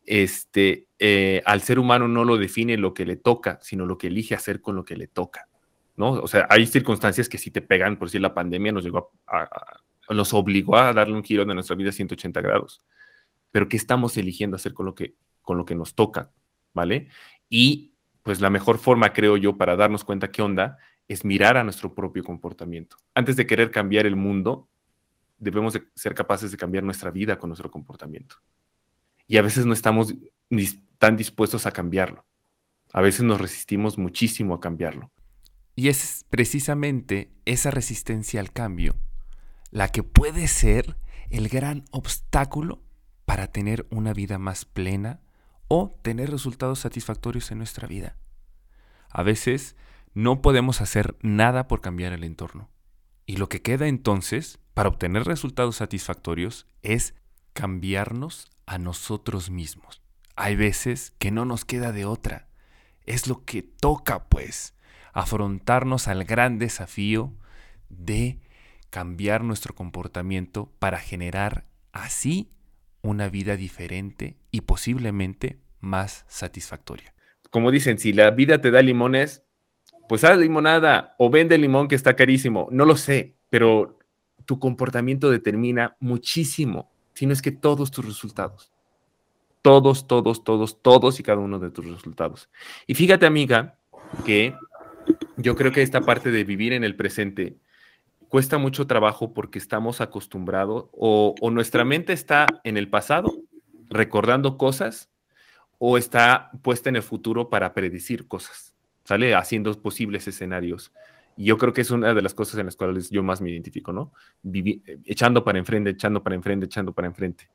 este, 0.06 0.88
eh, 1.00 1.42
al 1.46 1.62
ser 1.62 1.80
humano 1.80 2.08
no 2.08 2.24
lo 2.24 2.38
define 2.38 2.78
lo 2.78 2.94
que 2.94 3.06
le 3.06 3.16
toca, 3.16 3.60
sino 3.62 3.86
lo 3.86 3.98
que 3.98 4.08
elige 4.08 4.36
hacer 4.36 4.62
con 4.62 4.76
lo 4.76 4.86
que 4.86 4.96
le 4.96 5.08
toca, 5.08 5.48
¿no? 5.96 6.12
O 6.12 6.28
sea, 6.28 6.48
hay 6.50 6.66
circunstancias 6.68 7.28
que 7.28 7.38
sí 7.38 7.52
te 7.52 7.62
pegan, 7.62 7.98
por 7.98 8.10
si 8.10 8.20
la 8.20 8.34
pandemia 8.34 8.72
nos 8.72 8.84
llegó 8.84 9.12
a, 9.28 9.50
nos 10.10 10.34
obligó 10.34 10.78
a 10.78 10.94
darle 10.94 11.16
un 11.16 11.24
giro 11.24 11.44
de 11.44 11.54
nuestra 11.54 11.76
vida 11.76 11.90
a 11.90 11.94
180 11.94 12.40
grados, 12.42 12.84
pero 13.52 13.68
¿qué 13.68 13.78
estamos 13.78 14.16
eligiendo 14.18 14.56
hacer 14.56 14.74
con 14.74 14.86
lo 14.86 14.96
que, 14.96 15.16
con 15.42 15.58
lo 15.58 15.66
que 15.66 15.76
nos 15.76 15.96
toca, 15.96 16.32
¿vale? 16.74 17.10
Y 17.50 17.94
pues 18.24 18.40
la 18.40 18.50
mejor 18.50 18.78
forma, 18.78 19.14
creo 19.14 19.38
yo, 19.38 19.58
para 19.58 19.76
darnos 19.76 20.04
cuenta 20.04 20.32
qué 20.32 20.42
onda 20.42 20.78
es 21.08 21.24
mirar 21.24 21.58
a 21.58 21.64
nuestro 21.64 21.94
propio 21.94 22.24
comportamiento. 22.24 22.98
Antes 23.14 23.36
de 23.36 23.46
querer 23.46 23.72
cambiar 23.72 24.06
el 24.06 24.16
mundo, 24.16 24.70
debemos 25.38 25.74
de 25.74 25.84
ser 25.96 26.14
capaces 26.14 26.52
de 26.52 26.58
cambiar 26.58 26.84
nuestra 26.84 27.12
vida 27.12 27.38
con 27.38 27.50
nuestro 27.50 27.72
comportamiento. 27.72 28.38
Y 29.28 29.38
a 29.38 29.42
veces 29.42 29.66
no 29.66 29.74
estamos 29.74 30.14
ni 30.50 30.66
tan 30.98 31.16
dispuestos 31.16 31.66
a 31.66 31.72
cambiarlo. 31.72 32.26
A 32.94 33.02
veces 33.02 33.24
nos 33.24 33.40
resistimos 33.40 33.98
muchísimo 33.98 34.54
a 34.54 34.60
cambiarlo. 34.60 35.12
Y 35.76 35.90
es 35.90 36.26
precisamente 36.30 37.32
esa 37.46 37.72
resistencia 37.72 38.40
al 38.40 38.52
cambio 38.52 38.96
la 39.72 39.90
que 39.90 40.04
puede 40.04 40.48
ser 40.48 40.98
el 41.30 41.50
gran 41.50 41.86
obstáculo 41.92 42.82
para 43.26 43.48
tener 43.48 43.86
una 43.90 44.14
vida 44.14 44.38
más 44.38 44.66
plena 44.66 45.20
o 45.68 46.00
tener 46.02 46.32
resultados 46.32 46.80
satisfactorios 46.80 47.52
en 47.52 47.58
nuestra 47.58 47.88
vida. 47.88 48.16
A 49.10 49.24
veces 49.24 49.76
no 50.18 50.42
podemos 50.42 50.82
hacer 50.82 51.16
nada 51.22 51.68
por 51.68 51.80
cambiar 51.80 52.12
el 52.12 52.24
entorno. 52.24 52.72
Y 53.28 53.38
lo 53.38 53.50
que 53.50 53.62
queda 53.62 53.88
entonces, 53.88 54.58
para 54.74 54.90
obtener 54.90 55.26
resultados 55.26 55.76
satisfactorios, 55.76 56.66
es 56.82 57.14
cambiarnos 57.54 58.50
a 58.66 58.80
nosotros 58.80 59.52
mismos. 59.52 60.02
Hay 60.36 60.56
veces 60.56 61.14
que 61.20 61.30
no 61.30 61.46
nos 61.46 61.66
queda 61.66 61.92
de 61.92 62.06
otra. 62.06 62.48
Es 63.06 63.28
lo 63.28 63.46
que 63.46 63.62
toca, 63.62 64.28
pues, 64.28 64.74
afrontarnos 65.14 66.08
al 66.08 66.24
gran 66.24 66.58
desafío 66.58 67.36
de 67.90 68.40
cambiar 68.90 69.44
nuestro 69.44 69.76
comportamiento 69.76 70.74
para 70.80 70.98
generar 70.98 71.68
así 71.92 72.50
una 73.04 73.30
vida 73.30 73.56
diferente 73.56 74.36
y 74.50 74.62
posiblemente 74.62 75.60
más 75.80 76.26
satisfactoria. 76.28 77.14
Como 77.52 77.70
dicen, 77.70 78.00
si 78.00 78.14
la 78.14 78.32
vida 78.32 78.62
te 78.62 78.72
da 78.72 78.82
limones, 78.82 79.44
pues 80.08 80.24
haz 80.24 80.38
limonada 80.38 81.16
o 81.18 81.30
vende 81.30 81.58
limón 81.58 81.88
que 81.88 81.96
está 81.96 82.16
carísimo, 82.16 82.68
no 82.72 82.86
lo 82.86 82.96
sé, 82.96 83.36
pero 83.50 84.00
tu 84.46 84.60
comportamiento 84.60 85.30
determina 85.30 85.96
muchísimo, 86.00 86.90
si 87.14 87.26
no 87.26 87.34
es 87.34 87.42
que 87.42 87.52
todos 87.52 87.92
tus 87.92 88.06
resultados. 88.06 88.72
Todos, 89.62 90.08
todos, 90.08 90.44
todos, 90.44 90.82
todos 90.82 91.20
y 91.20 91.24
cada 91.24 91.40
uno 91.40 91.60
de 91.60 91.72
tus 91.72 91.86
resultados. 91.86 92.50
Y 92.86 92.96
fíjate, 92.96 93.26
amiga, 93.26 93.78
que 94.26 94.56
yo 95.36 95.56
creo 95.56 95.72
que 95.74 95.82
esta 95.82 96.02
parte 96.02 96.32
de 96.32 96.46
vivir 96.46 96.72
en 96.72 96.86
el 96.86 96.96
presente 96.96 97.58
cuesta 98.30 98.58
mucho 98.58 98.88
trabajo 98.88 99.34
porque 99.34 99.60
estamos 99.60 100.00
acostumbrados 100.00 100.86
o, 100.94 101.36
o 101.42 101.52
nuestra 101.52 101.84
mente 101.84 102.14
está 102.14 102.46
en 102.64 102.78
el 102.78 102.90
pasado 102.90 103.34
recordando 103.90 104.58
cosas 104.58 105.10
o 105.80 105.98
está 105.98 106.52
puesta 106.62 106.90
en 106.90 106.96
el 106.96 107.04
futuro 107.04 107.50
para 107.50 107.74
predecir 107.74 108.28
cosas, 108.28 108.74
¿sale? 109.08 109.36
Haciendo 109.36 109.74
posibles 109.82 110.28
escenarios. 110.28 110.92
Y 111.38 111.46
yo 111.46 111.58
creo 111.58 111.72
que 111.72 111.80
es 111.80 111.92
una 111.92 112.14
de 112.14 112.22
las 112.22 112.34
cosas 112.34 112.60
en 112.60 112.66
las 112.66 112.76
cuales 112.76 113.10
yo 113.10 113.24
más 113.24 113.40
me 113.40 113.50
identifico, 113.50 113.94
¿no? 113.94 114.12
echando 115.06 115.46
para 115.46 115.58
enfrente, 115.58 115.92
echando 115.92 116.22
para 116.22 116.36
enfrente, 116.36 116.66
echando 116.66 116.92
para 116.92 117.08
enfrente. 117.08 117.50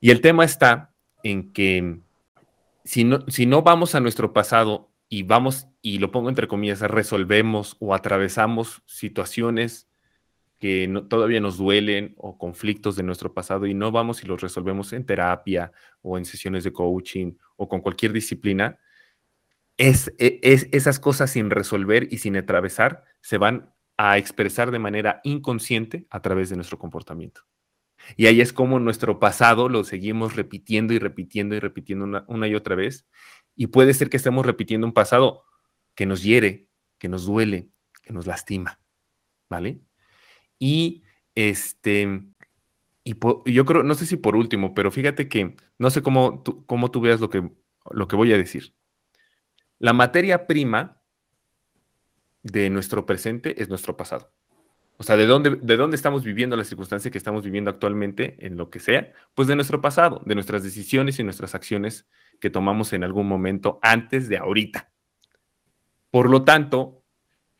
Y 0.00 0.10
el 0.10 0.22
tema 0.22 0.46
está 0.46 0.94
en 1.22 1.52
que 1.52 2.00
si 2.84 3.04
no, 3.04 3.20
si 3.28 3.44
no 3.44 3.60
vamos 3.60 3.94
a 3.94 4.00
nuestro 4.00 4.32
pasado 4.32 4.90
y 5.10 5.24
vamos, 5.24 5.68
y 5.82 5.98
lo 5.98 6.10
pongo 6.10 6.30
entre 6.30 6.48
comillas, 6.48 6.80
resolvemos 6.80 7.76
o 7.80 7.94
atravesamos 7.94 8.82
situaciones 8.86 9.88
que 10.58 10.90
todavía 11.10 11.40
nos 11.40 11.58
duelen 11.58 12.14
o 12.16 12.38
conflictos 12.38 12.96
de 12.96 13.02
nuestro 13.02 13.34
pasado 13.34 13.66
y 13.66 13.74
no 13.74 13.92
vamos 13.92 14.22
y 14.22 14.26
los 14.26 14.40
resolvemos 14.40 14.94
en 14.94 15.04
terapia 15.04 15.70
o 16.00 16.16
en 16.16 16.24
sesiones 16.24 16.64
de 16.64 16.72
coaching 16.72 17.32
o 17.56 17.68
con 17.68 17.82
cualquier 17.82 18.12
disciplina, 18.12 18.78
es, 19.76 20.12
e, 20.18 20.40
es, 20.42 20.68
esas 20.72 21.00
cosas 21.00 21.30
sin 21.30 21.50
resolver 21.50 22.08
y 22.10 22.18
sin 22.18 22.36
atravesar 22.36 23.04
se 23.20 23.38
van 23.38 23.72
a 23.96 24.18
expresar 24.18 24.70
de 24.70 24.78
manera 24.78 25.20
inconsciente 25.24 26.06
a 26.10 26.20
través 26.20 26.50
de 26.50 26.56
nuestro 26.56 26.78
comportamiento. 26.78 27.42
Y 28.16 28.26
ahí 28.26 28.40
es 28.40 28.52
como 28.52 28.80
nuestro 28.80 29.18
pasado 29.18 29.68
lo 29.68 29.84
seguimos 29.84 30.36
repitiendo 30.36 30.92
y 30.92 30.98
repitiendo 30.98 31.54
y 31.54 31.60
repitiendo 31.60 32.24
una, 32.26 32.48
y 32.48 32.54
otra 32.54 32.74
vez. 32.74 33.06
Y 33.56 33.68
puede 33.68 33.94
ser 33.94 34.10
que 34.10 34.16
estemos 34.16 34.44
repitiendo 34.44 34.86
un 34.86 34.92
pasado 34.92 35.44
que 35.94 36.06
nos 36.06 36.22
hiere, 36.22 36.68
que 36.98 37.08
nos 37.08 37.24
duele, 37.24 37.70
que 38.02 38.12
nos 38.12 38.26
lastima. 38.26 38.80
¿Vale? 39.48 39.80
Y 40.58 41.04
este, 41.34 42.22
y 43.04 43.14
yo 43.52 43.64
creo, 43.64 43.82
no 43.82 43.94
sé 43.94 44.06
si 44.06 44.16
por 44.16 44.34
último, 44.36 44.74
pero 44.74 44.90
fíjate 44.90 45.28
que 45.28 45.56
no 45.78 45.90
sé 45.90 46.02
cómo 46.02 46.42
tú, 46.42 46.64
cómo 46.66 46.90
tú 46.90 47.00
veas 47.00 47.20
lo 47.20 47.28
que, 47.30 47.50
lo 47.90 48.08
que 48.08 48.16
voy 48.16 48.32
a 48.32 48.38
decir. 48.38 48.74
La 49.84 49.92
materia 49.92 50.46
prima 50.46 50.98
de 52.42 52.70
nuestro 52.70 53.04
presente 53.04 53.60
es 53.60 53.68
nuestro 53.68 53.98
pasado. 53.98 54.32
O 54.96 55.02
sea, 55.02 55.14
¿de 55.18 55.26
dónde, 55.26 55.58
¿de 55.60 55.76
dónde 55.76 55.96
estamos 55.96 56.24
viviendo 56.24 56.56
la 56.56 56.64
circunstancia 56.64 57.10
que 57.10 57.18
estamos 57.18 57.44
viviendo 57.44 57.68
actualmente 57.68 58.34
en 58.46 58.56
lo 58.56 58.70
que 58.70 58.80
sea? 58.80 59.12
Pues 59.34 59.46
de 59.46 59.56
nuestro 59.56 59.82
pasado, 59.82 60.22
de 60.24 60.34
nuestras 60.34 60.62
decisiones 60.62 61.18
y 61.18 61.22
nuestras 61.22 61.54
acciones 61.54 62.06
que 62.40 62.48
tomamos 62.48 62.94
en 62.94 63.04
algún 63.04 63.28
momento 63.28 63.78
antes 63.82 64.30
de 64.30 64.38
ahorita. 64.38 64.90
Por 66.10 66.30
lo 66.30 66.44
tanto, 66.44 67.04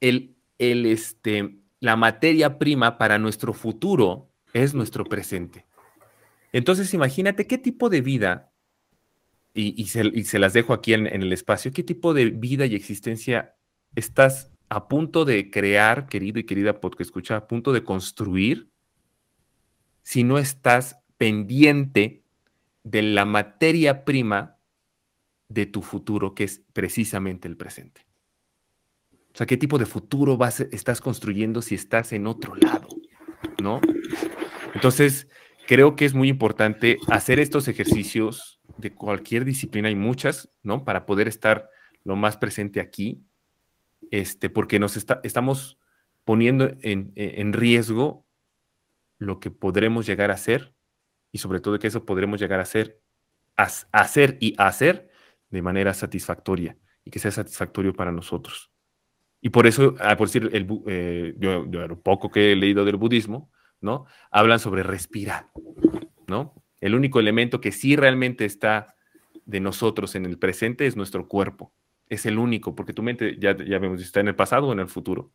el, 0.01 0.35
el, 0.57 0.87
este, 0.87 1.59
la 1.81 1.97
materia 1.97 2.59
prima 2.59 2.97
para 2.97 3.19
nuestro 3.19 3.53
futuro 3.53 4.31
es 4.55 4.73
nuestro 4.73 5.05
presente. 5.05 5.67
Entonces, 6.55 6.95
imagínate 6.95 7.47
qué 7.47 7.59
tipo 7.59 7.91
de 7.91 8.01
vida 8.01 8.54
y, 9.55 9.87
se, 9.87 10.39
las 10.41 10.53
dejo 10.53 10.73
aquí 10.73 10.95
en, 10.95 11.07
el 11.07 11.33
espacio, 11.33 11.73
¿qué 11.73 11.85
tipo 11.85 12.13
de 12.13 12.31
vida 12.31 12.67
y 12.67 12.75
existencia 12.75 13.55
estás 13.95 14.51
a 14.69 14.89
punto 14.89 15.25
de 15.25 15.51
crear, 15.51 16.09
querido 16.09 16.41
y 16.41 16.45
querida 16.45 16.81
podcast 16.81 17.03
escucha, 17.03 17.37
a 17.37 17.47
punto 17.47 17.73
de 17.73 17.85
construir, 17.85 18.69
si 20.03 20.25
no 20.25 20.39
estás 20.39 20.99
pendiente 21.17 22.25
de 22.83 23.03
la 23.03 23.25
materia 23.25 24.05
prima 24.05 24.59
de 25.49 25.67
tu 25.67 25.83
futuro, 25.83 26.35
que 26.35 26.45
es 26.45 26.65
precisamente 26.73 27.47
el 27.47 27.57
presente? 27.57 28.05
O 29.33 29.37
sea, 29.37 29.47
¿qué 29.47 29.57
tipo 29.57 29.79
de 29.79 29.87
futuro 29.87 30.37
vas, 30.37 30.61
estás 30.61 31.01
construyendo 31.01 31.63
si 31.63 31.77
estás 31.77 32.13
en 32.13 32.27
otro 32.27 32.57
lado? 32.57 32.89
¿No? 33.63 33.81
Entonces, 34.75 35.29
creo 35.69 35.95
que 35.95 36.07
es 36.07 36.15
muy 36.15 36.29
importante 36.29 36.99
hacer 37.09 37.39
estos 37.39 37.69
ejercicios 37.69 38.61
de 38.77 38.95
cualquier 38.95 39.45
disciplina, 39.45 39.89
hay 39.89 39.95
muchas, 39.95 40.51
¿no? 40.63 40.85
Para 40.85 41.07
poder 41.07 41.29
estar 41.29 41.69
lo 42.05 42.17
más 42.17 42.37
presente 42.37 42.81
aquí, 42.81 43.25
este, 44.11 44.51
porque 44.51 44.79
nos 44.79 44.97
estamos 44.97 45.79
poniendo 46.25 46.71
en, 46.81 47.53
riesgo 47.53 48.27
lo 49.19 49.41
que 49.41 49.51
podremos 49.51 50.07
llegar 50.07 50.31
a 50.31 50.35
hacer 50.35 50.75
y 51.33 51.39
sobre 51.39 51.61
todo 51.61 51.79
que 51.79 51.87
eso 51.87 52.05
podremos 52.05 52.41
llegar 52.41 52.61
a 52.61 52.65
hacer, 52.65 53.01
a, 53.57 53.69
hacer 53.93 54.37
y 54.41 54.55
hacer 54.59 55.11
de 55.51 55.63
manera 55.63 55.95
satisfactoria 55.95 56.77
y 57.05 57.11
que 57.11 57.19
sea 57.19 57.31
satisfactorio 57.31 57.95
para 57.95 58.13
nosotros. 58.13 58.71
Y 59.41 59.51
por 59.51 59.67
eso, 59.67 59.95
ah, 60.01 60.17
por 60.17 60.29
decir, 60.29 60.49
el, 60.53 60.67
eh, 60.87 61.35
yo, 61.39 61.71
yo, 61.71 62.01
poco 62.01 62.31
que 62.31 62.53
he 62.53 62.57
leído 62.57 62.85
del 62.85 62.97
budismo, 62.97 63.51
¿no? 63.81 64.07
Hablan 64.31 64.59
sobre 64.59 64.83
respirar, 64.83 65.51
¿no? 66.27 66.64
El 66.85 66.95
único 66.95 67.19
elemento 67.19 67.63
que 67.63 67.73
sí 67.73 67.97
realmente 67.97 68.45
está 68.45 68.95
de 69.47 69.59
nosotros 69.59 70.17
en 70.17 70.27
el 70.27 70.39
presente 70.39 70.87
es 70.87 70.97
nuestro 70.97 71.29
cuerpo. 71.29 71.73
Es 72.11 72.27
el 72.27 72.37
único, 72.37 72.75
porque 72.75 72.93
tu 72.93 73.03
mente, 73.03 73.39
ya, 73.39 73.57
ya 73.57 73.79
vemos, 73.79 74.03
está 74.03 74.21
en 74.21 74.29
el 74.29 74.35
pasado 74.37 74.69
o 74.69 74.73
en 74.75 74.81
el 74.81 74.89
futuro. 74.89 75.33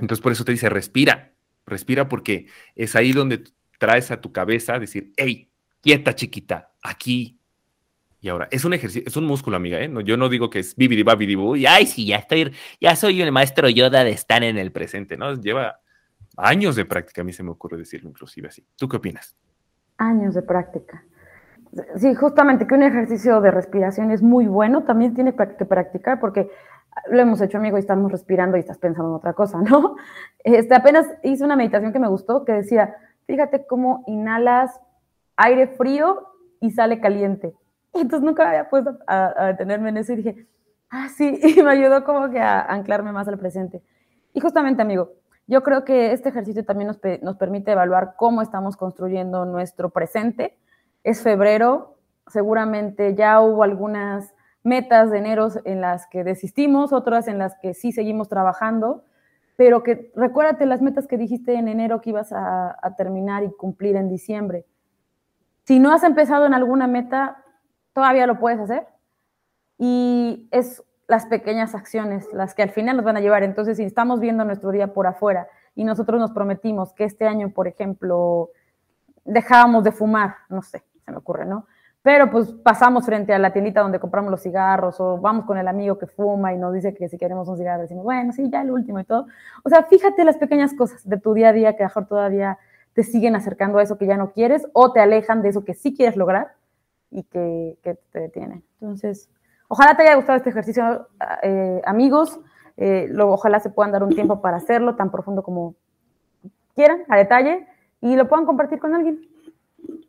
Entonces, 0.00 0.20
por 0.20 0.32
eso 0.32 0.44
te 0.44 0.50
dice, 0.50 0.68
respira, 0.68 1.34
respira 1.66 2.08
porque 2.08 2.48
es 2.74 2.96
ahí 2.96 3.12
donde 3.12 3.44
traes 3.78 4.10
a 4.10 4.20
tu 4.20 4.32
cabeza 4.32 4.80
decir, 4.80 5.12
hey, 5.16 5.52
quieta 5.82 6.16
chiquita, 6.16 6.72
aquí. 6.82 7.38
Y 8.20 8.28
ahora, 8.28 8.48
es 8.50 8.64
un 8.64 8.74
ejercicio, 8.74 9.06
es 9.06 9.16
un 9.16 9.26
músculo, 9.26 9.56
amiga, 9.56 9.80
¿eh? 9.80 9.88
yo 10.04 10.16
no 10.16 10.28
digo 10.28 10.50
que 10.50 10.58
es 10.58 10.74
bibidi 10.74 11.04
babidi 11.04 11.36
y 11.60 11.66
ay, 11.66 11.86
sí, 11.86 12.06
ya 12.06 12.16
estoy, 12.16 12.50
ya 12.80 12.96
soy 12.96 13.22
el 13.22 13.30
maestro 13.30 13.68
Yoda 13.68 14.02
de 14.02 14.10
estar 14.10 14.42
en 14.42 14.58
el 14.58 14.72
presente, 14.72 15.16
¿no? 15.16 15.40
Lleva 15.40 15.80
años 16.36 16.74
de 16.74 16.86
práctica, 16.86 17.20
a 17.20 17.24
mí 17.24 17.32
se 17.32 17.44
me 17.44 17.50
ocurre 17.50 17.78
decirlo 17.78 18.10
inclusive 18.10 18.48
así. 18.48 18.66
¿Tú 18.76 18.88
qué 18.88 18.96
opinas? 18.96 19.36
Años 20.00 20.34
de 20.34 20.42
práctica. 20.42 21.04
Sí, 21.96 22.14
justamente 22.14 22.66
que 22.66 22.74
un 22.74 22.82
ejercicio 22.82 23.40
de 23.40 23.52
respiración 23.52 24.10
es 24.10 24.22
muy 24.22 24.48
bueno, 24.48 24.82
también 24.82 25.14
tiene 25.14 25.34
que 25.34 25.64
practicar 25.64 26.18
porque 26.18 26.50
lo 27.08 27.20
hemos 27.20 27.40
hecho, 27.40 27.58
amigo, 27.58 27.76
y 27.76 27.80
estamos 27.80 28.10
respirando 28.10 28.56
y 28.56 28.60
estás 28.60 28.78
pensando 28.78 29.10
en 29.10 29.16
otra 29.16 29.34
cosa, 29.34 29.60
¿no? 29.60 29.96
Este, 30.42 30.74
apenas 30.74 31.06
hice 31.22 31.44
una 31.44 31.54
meditación 31.54 31.92
que 31.92 31.98
me 31.98 32.08
gustó 32.08 32.46
que 32.46 32.52
decía, 32.52 32.96
fíjate 33.26 33.66
cómo 33.66 34.02
inhalas 34.06 34.80
aire 35.36 35.66
frío 35.66 36.28
y 36.60 36.70
sale 36.70 36.98
caliente. 36.98 37.54
Entonces 37.92 38.22
nunca 38.22 38.48
había 38.48 38.68
puesto 38.68 38.98
a, 39.06 39.46
detenerme 39.48 39.90
en 39.90 39.98
eso 39.98 40.12
y 40.14 40.16
dije, 40.16 40.46
ah, 40.88 41.08
sí, 41.08 41.38
y 41.56 41.62
me 41.62 41.70
ayudó 41.70 42.04
como 42.04 42.30
que 42.30 42.40
a 42.40 42.62
anclarme 42.62 43.12
más 43.12 43.28
al 43.28 43.38
presente. 43.38 43.82
Y 44.32 44.40
justamente, 44.40 44.82
amigo, 44.82 45.12
yo 45.50 45.64
creo 45.64 45.84
que 45.84 46.12
este 46.12 46.28
ejercicio 46.28 46.64
también 46.64 46.86
nos, 46.86 47.00
nos 47.22 47.36
permite 47.36 47.72
evaluar 47.72 48.14
cómo 48.16 48.40
estamos 48.40 48.76
construyendo 48.76 49.44
nuestro 49.44 49.90
presente. 49.90 50.56
Es 51.02 51.24
febrero, 51.24 51.98
seguramente 52.28 53.16
ya 53.16 53.40
hubo 53.40 53.64
algunas 53.64 54.32
metas 54.62 55.10
de 55.10 55.18
enero 55.18 55.48
en 55.64 55.80
las 55.80 56.06
que 56.06 56.22
desistimos, 56.22 56.92
otras 56.92 57.26
en 57.26 57.38
las 57.38 57.56
que 57.56 57.74
sí 57.74 57.90
seguimos 57.90 58.28
trabajando, 58.28 59.02
pero 59.56 59.82
que 59.82 60.12
recuérdate 60.14 60.66
las 60.66 60.82
metas 60.82 61.08
que 61.08 61.18
dijiste 61.18 61.54
en 61.54 61.66
enero 61.66 62.00
que 62.00 62.10
ibas 62.10 62.32
a, 62.32 62.78
a, 62.80 62.94
terminar 62.94 63.42
y 63.42 63.50
cumplir 63.50 63.96
en 63.96 64.08
diciembre. 64.08 64.66
Si 65.64 65.80
no 65.80 65.90
has 65.90 66.04
empezado 66.04 66.46
en 66.46 66.54
alguna 66.54 66.86
meta, 66.86 67.42
todavía 67.92 68.28
lo 68.28 68.38
puedes 68.38 68.60
hacer. 68.60 68.86
Y 69.78 70.48
es 70.52 70.84
las 71.10 71.26
pequeñas 71.26 71.74
acciones, 71.74 72.28
las 72.32 72.54
que 72.54 72.62
al 72.62 72.70
final 72.70 72.96
nos 72.96 73.04
van 73.04 73.16
a 73.16 73.20
llevar. 73.20 73.42
Entonces, 73.42 73.78
si 73.78 73.82
estamos 73.82 74.20
viendo 74.20 74.44
nuestro 74.44 74.70
día 74.70 74.94
por 74.94 75.08
afuera 75.08 75.48
y 75.74 75.82
nosotros 75.82 76.20
nos 76.20 76.30
prometimos 76.30 76.92
que 76.92 77.02
este 77.02 77.26
año, 77.26 77.50
por 77.50 77.66
ejemplo, 77.66 78.50
dejábamos 79.24 79.82
de 79.82 79.90
fumar, 79.90 80.36
no 80.48 80.62
sé, 80.62 80.84
se 81.04 81.10
me 81.10 81.16
ocurre, 81.16 81.46
¿no? 81.46 81.66
Pero 82.02 82.30
pues 82.30 82.52
pasamos 82.52 83.06
frente 83.06 83.34
a 83.34 83.40
la 83.40 83.52
tiendita 83.52 83.80
donde 83.80 83.98
compramos 83.98 84.30
los 84.30 84.40
cigarros 84.40 85.00
o 85.00 85.18
vamos 85.18 85.46
con 85.46 85.58
el 85.58 85.66
amigo 85.66 85.98
que 85.98 86.06
fuma 86.06 86.54
y 86.54 86.58
nos 86.58 86.72
dice 86.72 86.94
que 86.94 87.08
si 87.08 87.18
queremos 87.18 87.48
un 87.48 87.56
cigarro 87.56 87.82
decimos, 87.82 88.04
bueno, 88.04 88.32
sí, 88.32 88.48
ya 88.48 88.62
el 88.62 88.70
último 88.70 89.00
y 89.00 89.04
todo. 89.04 89.26
O 89.64 89.68
sea, 89.68 89.82
fíjate 89.82 90.24
las 90.24 90.36
pequeñas 90.36 90.74
cosas 90.74 91.06
de 91.06 91.18
tu 91.18 91.34
día 91.34 91.48
a 91.48 91.52
día 91.52 91.76
que 91.76 91.82
mejor 91.82 92.06
todavía 92.06 92.56
te 92.92 93.02
siguen 93.02 93.34
acercando 93.34 93.78
a 93.78 93.82
eso 93.82 93.98
que 93.98 94.06
ya 94.06 94.16
no 94.16 94.30
quieres 94.30 94.68
o 94.74 94.92
te 94.92 95.00
alejan 95.00 95.42
de 95.42 95.48
eso 95.48 95.64
que 95.64 95.74
sí 95.74 95.92
quieres 95.92 96.16
lograr 96.16 96.52
y 97.10 97.24
que, 97.24 97.78
que 97.82 97.96
te 98.12 98.20
detienen. 98.20 98.62
Entonces, 98.80 99.28
Ojalá 99.72 99.96
te 99.96 100.02
haya 100.02 100.16
gustado 100.16 100.36
este 100.36 100.50
ejercicio, 100.50 101.06
eh, 101.44 101.80
amigos. 101.84 102.40
Eh, 102.76 103.08
ojalá 103.20 103.60
se 103.60 103.70
puedan 103.70 103.92
dar 103.92 104.02
un 104.02 104.12
tiempo 104.12 104.42
para 104.42 104.56
hacerlo 104.56 104.96
tan 104.96 105.12
profundo 105.12 105.44
como 105.44 105.76
quieran, 106.74 107.04
a 107.08 107.16
detalle, 107.16 107.68
y 108.00 108.16
lo 108.16 108.26
puedan 108.26 108.46
compartir 108.46 108.80
con 108.80 108.96
alguien. 108.96 109.28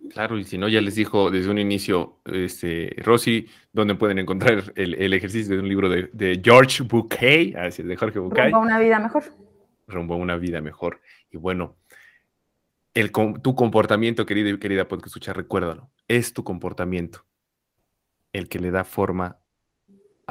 Claro, 0.09 0.39
y 0.39 0.45
si 0.45 0.57
no, 0.57 0.67
ya 0.67 0.81
les 0.81 0.95
dijo 0.95 1.29
desde 1.29 1.51
un 1.51 1.59
inicio, 1.59 2.17
este, 2.25 2.95
Rosy, 3.03 3.47
donde 3.71 3.93
pueden 3.93 4.17
encontrar 4.17 4.73
el, 4.75 5.13
ejercicio 5.13 5.53
de 5.53 5.61
un 5.61 5.69
libro 5.69 5.89
de, 5.89 6.41
George 6.43 6.81
Bouquet, 6.81 7.55
así 7.55 7.83
de 7.83 7.95
Jorge 7.95 8.17
Bouquet. 8.17 8.45
Rumbo 8.45 8.57
a 8.57 8.61
una 8.61 8.79
vida 8.79 8.97
mejor. 8.97 9.23
Rumbo 9.85 10.15
a 10.15 10.17
una 10.17 10.37
vida 10.37 10.59
mejor. 10.59 11.01
Y 11.29 11.37
bueno, 11.37 11.75
el, 12.95 13.11
tu 13.11 13.53
comportamiento, 13.53 14.25
querida 14.25 14.49
y 14.49 14.57
querida 14.57 14.87
porque 14.87 15.05
escucha, 15.05 15.33
recuérdalo, 15.33 15.91
es 16.07 16.33
tu 16.33 16.43
comportamiento 16.43 17.27
el 18.33 18.49
que 18.49 18.57
le 18.57 18.71
da 18.71 18.83
forma 18.83 19.40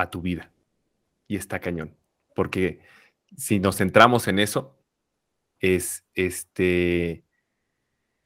a 0.02 0.10
tu 0.10 0.20
vida. 0.20 0.52
Y 1.26 1.36
está 1.36 1.60
cañón. 1.60 1.96
Porque 2.34 2.80
si 3.36 3.60
nos 3.60 3.76
centramos 3.76 4.28
en 4.28 4.38
eso, 4.38 4.76
es 5.60 6.04
este 6.14 7.24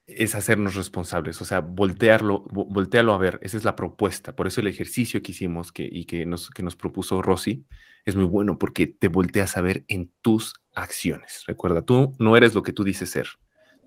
es 0.07 0.35
hacernos 0.35 0.75
responsables, 0.75 1.41
o 1.41 1.47
sea, 1.47 1.61
voltearlo, 1.61 2.45
voltearlo 2.51 3.15
a 3.15 3.19
ver, 3.19 3.39
esa 3.43 3.57
es 3.57 3.65
la 3.65 3.75
propuesta. 3.75 4.37
Por 4.37 4.47
eso 4.47 4.61
el 4.61 4.67
ejercicio 4.67 5.23
que 5.23 5.33
hicimos 5.33 5.73
que, 5.73 5.89
y 5.91 6.05
que 6.05 6.27
nos, 6.27 6.51
que 6.51 6.63
nos 6.63 6.77
propuso 6.77 7.23
Rosy 7.23 7.65
es 8.05 8.15
muy 8.15 8.27
bueno 8.27 8.59
porque 8.59 8.87
te 8.87 9.09
volteas 9.09 9.57
a 9.57 9.63
ver 9.63 9.85
en 9.89 10.13
tus 10.21 10.55
acciones. 10.75 11.45
Recuerda, 11.47 11.83
tú 11.83 12.15
no 12.19 12.37
eres 12.37 12.55
lo 12.55 12.63
que 12.63 12.75
tú 12.75 12.85
dices 12.85 13.11
ser, 13.11 13.29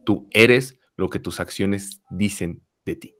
tú 0.05 0.27
eres 0.31 0.79
lo 0.95 1.09
que 1.09 1.19
tus 1.19 1.39
acciones 1.39 2.01
dicen 2.09 2.63
de 2.83 2.95
ti. 2.95 3.15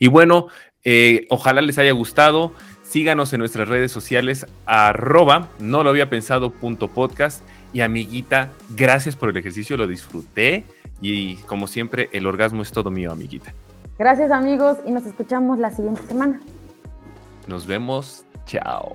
Y 0.00 0.08
bueno, 0.08 0.48
eh, 0.82 1.26
ojalá 1.30 1.62
les 1.62 1.78
haya 1.78 1.92
gustado. 1.92 2.52
Síganos 2.90 3.32
en 3.32 3.38
nuestras 3.38 3.68
redes 3.68 3.92
sociales, 3.92 4.48
arroba, 4.66 5.50
no 5.60 5.84
lo 5.84 5.90
había 5.90 6.10
pensado, 6.10 6.50
punto 6.50 6.88
podcast. 6.88 7.40
Y 7.72 7.82
amiguita, 7.82 8.50
gracias 8.70 9.14
por 9.14 9.28
el 9.30 9.36
ejercicio, 9.36 9.76
lo 9.76 9.86
disfruté. 9.86 10.64
Y 11.00 11.36
como 11.46 11.68
siempre, 11.68 12.08
el 12.10 12.26
orgasmo 12.26 12.62
es 12.62 12.72
todo 12.72 12.90
mío, 12.90 13.12
amiguita. 13.12 13.54
Gracias 13.96 14.32
amigos 14.32 14.78
y 14.84 14.90
nos 14.90 15.06
escuchamos 15.06 15.60
la 15.60 15.70
siguiente 15.70 16.02
semana. 16.02 16.40
Nos 17.46 17.64
vemos. 17.64 18.24
Chao. 18.44 18.90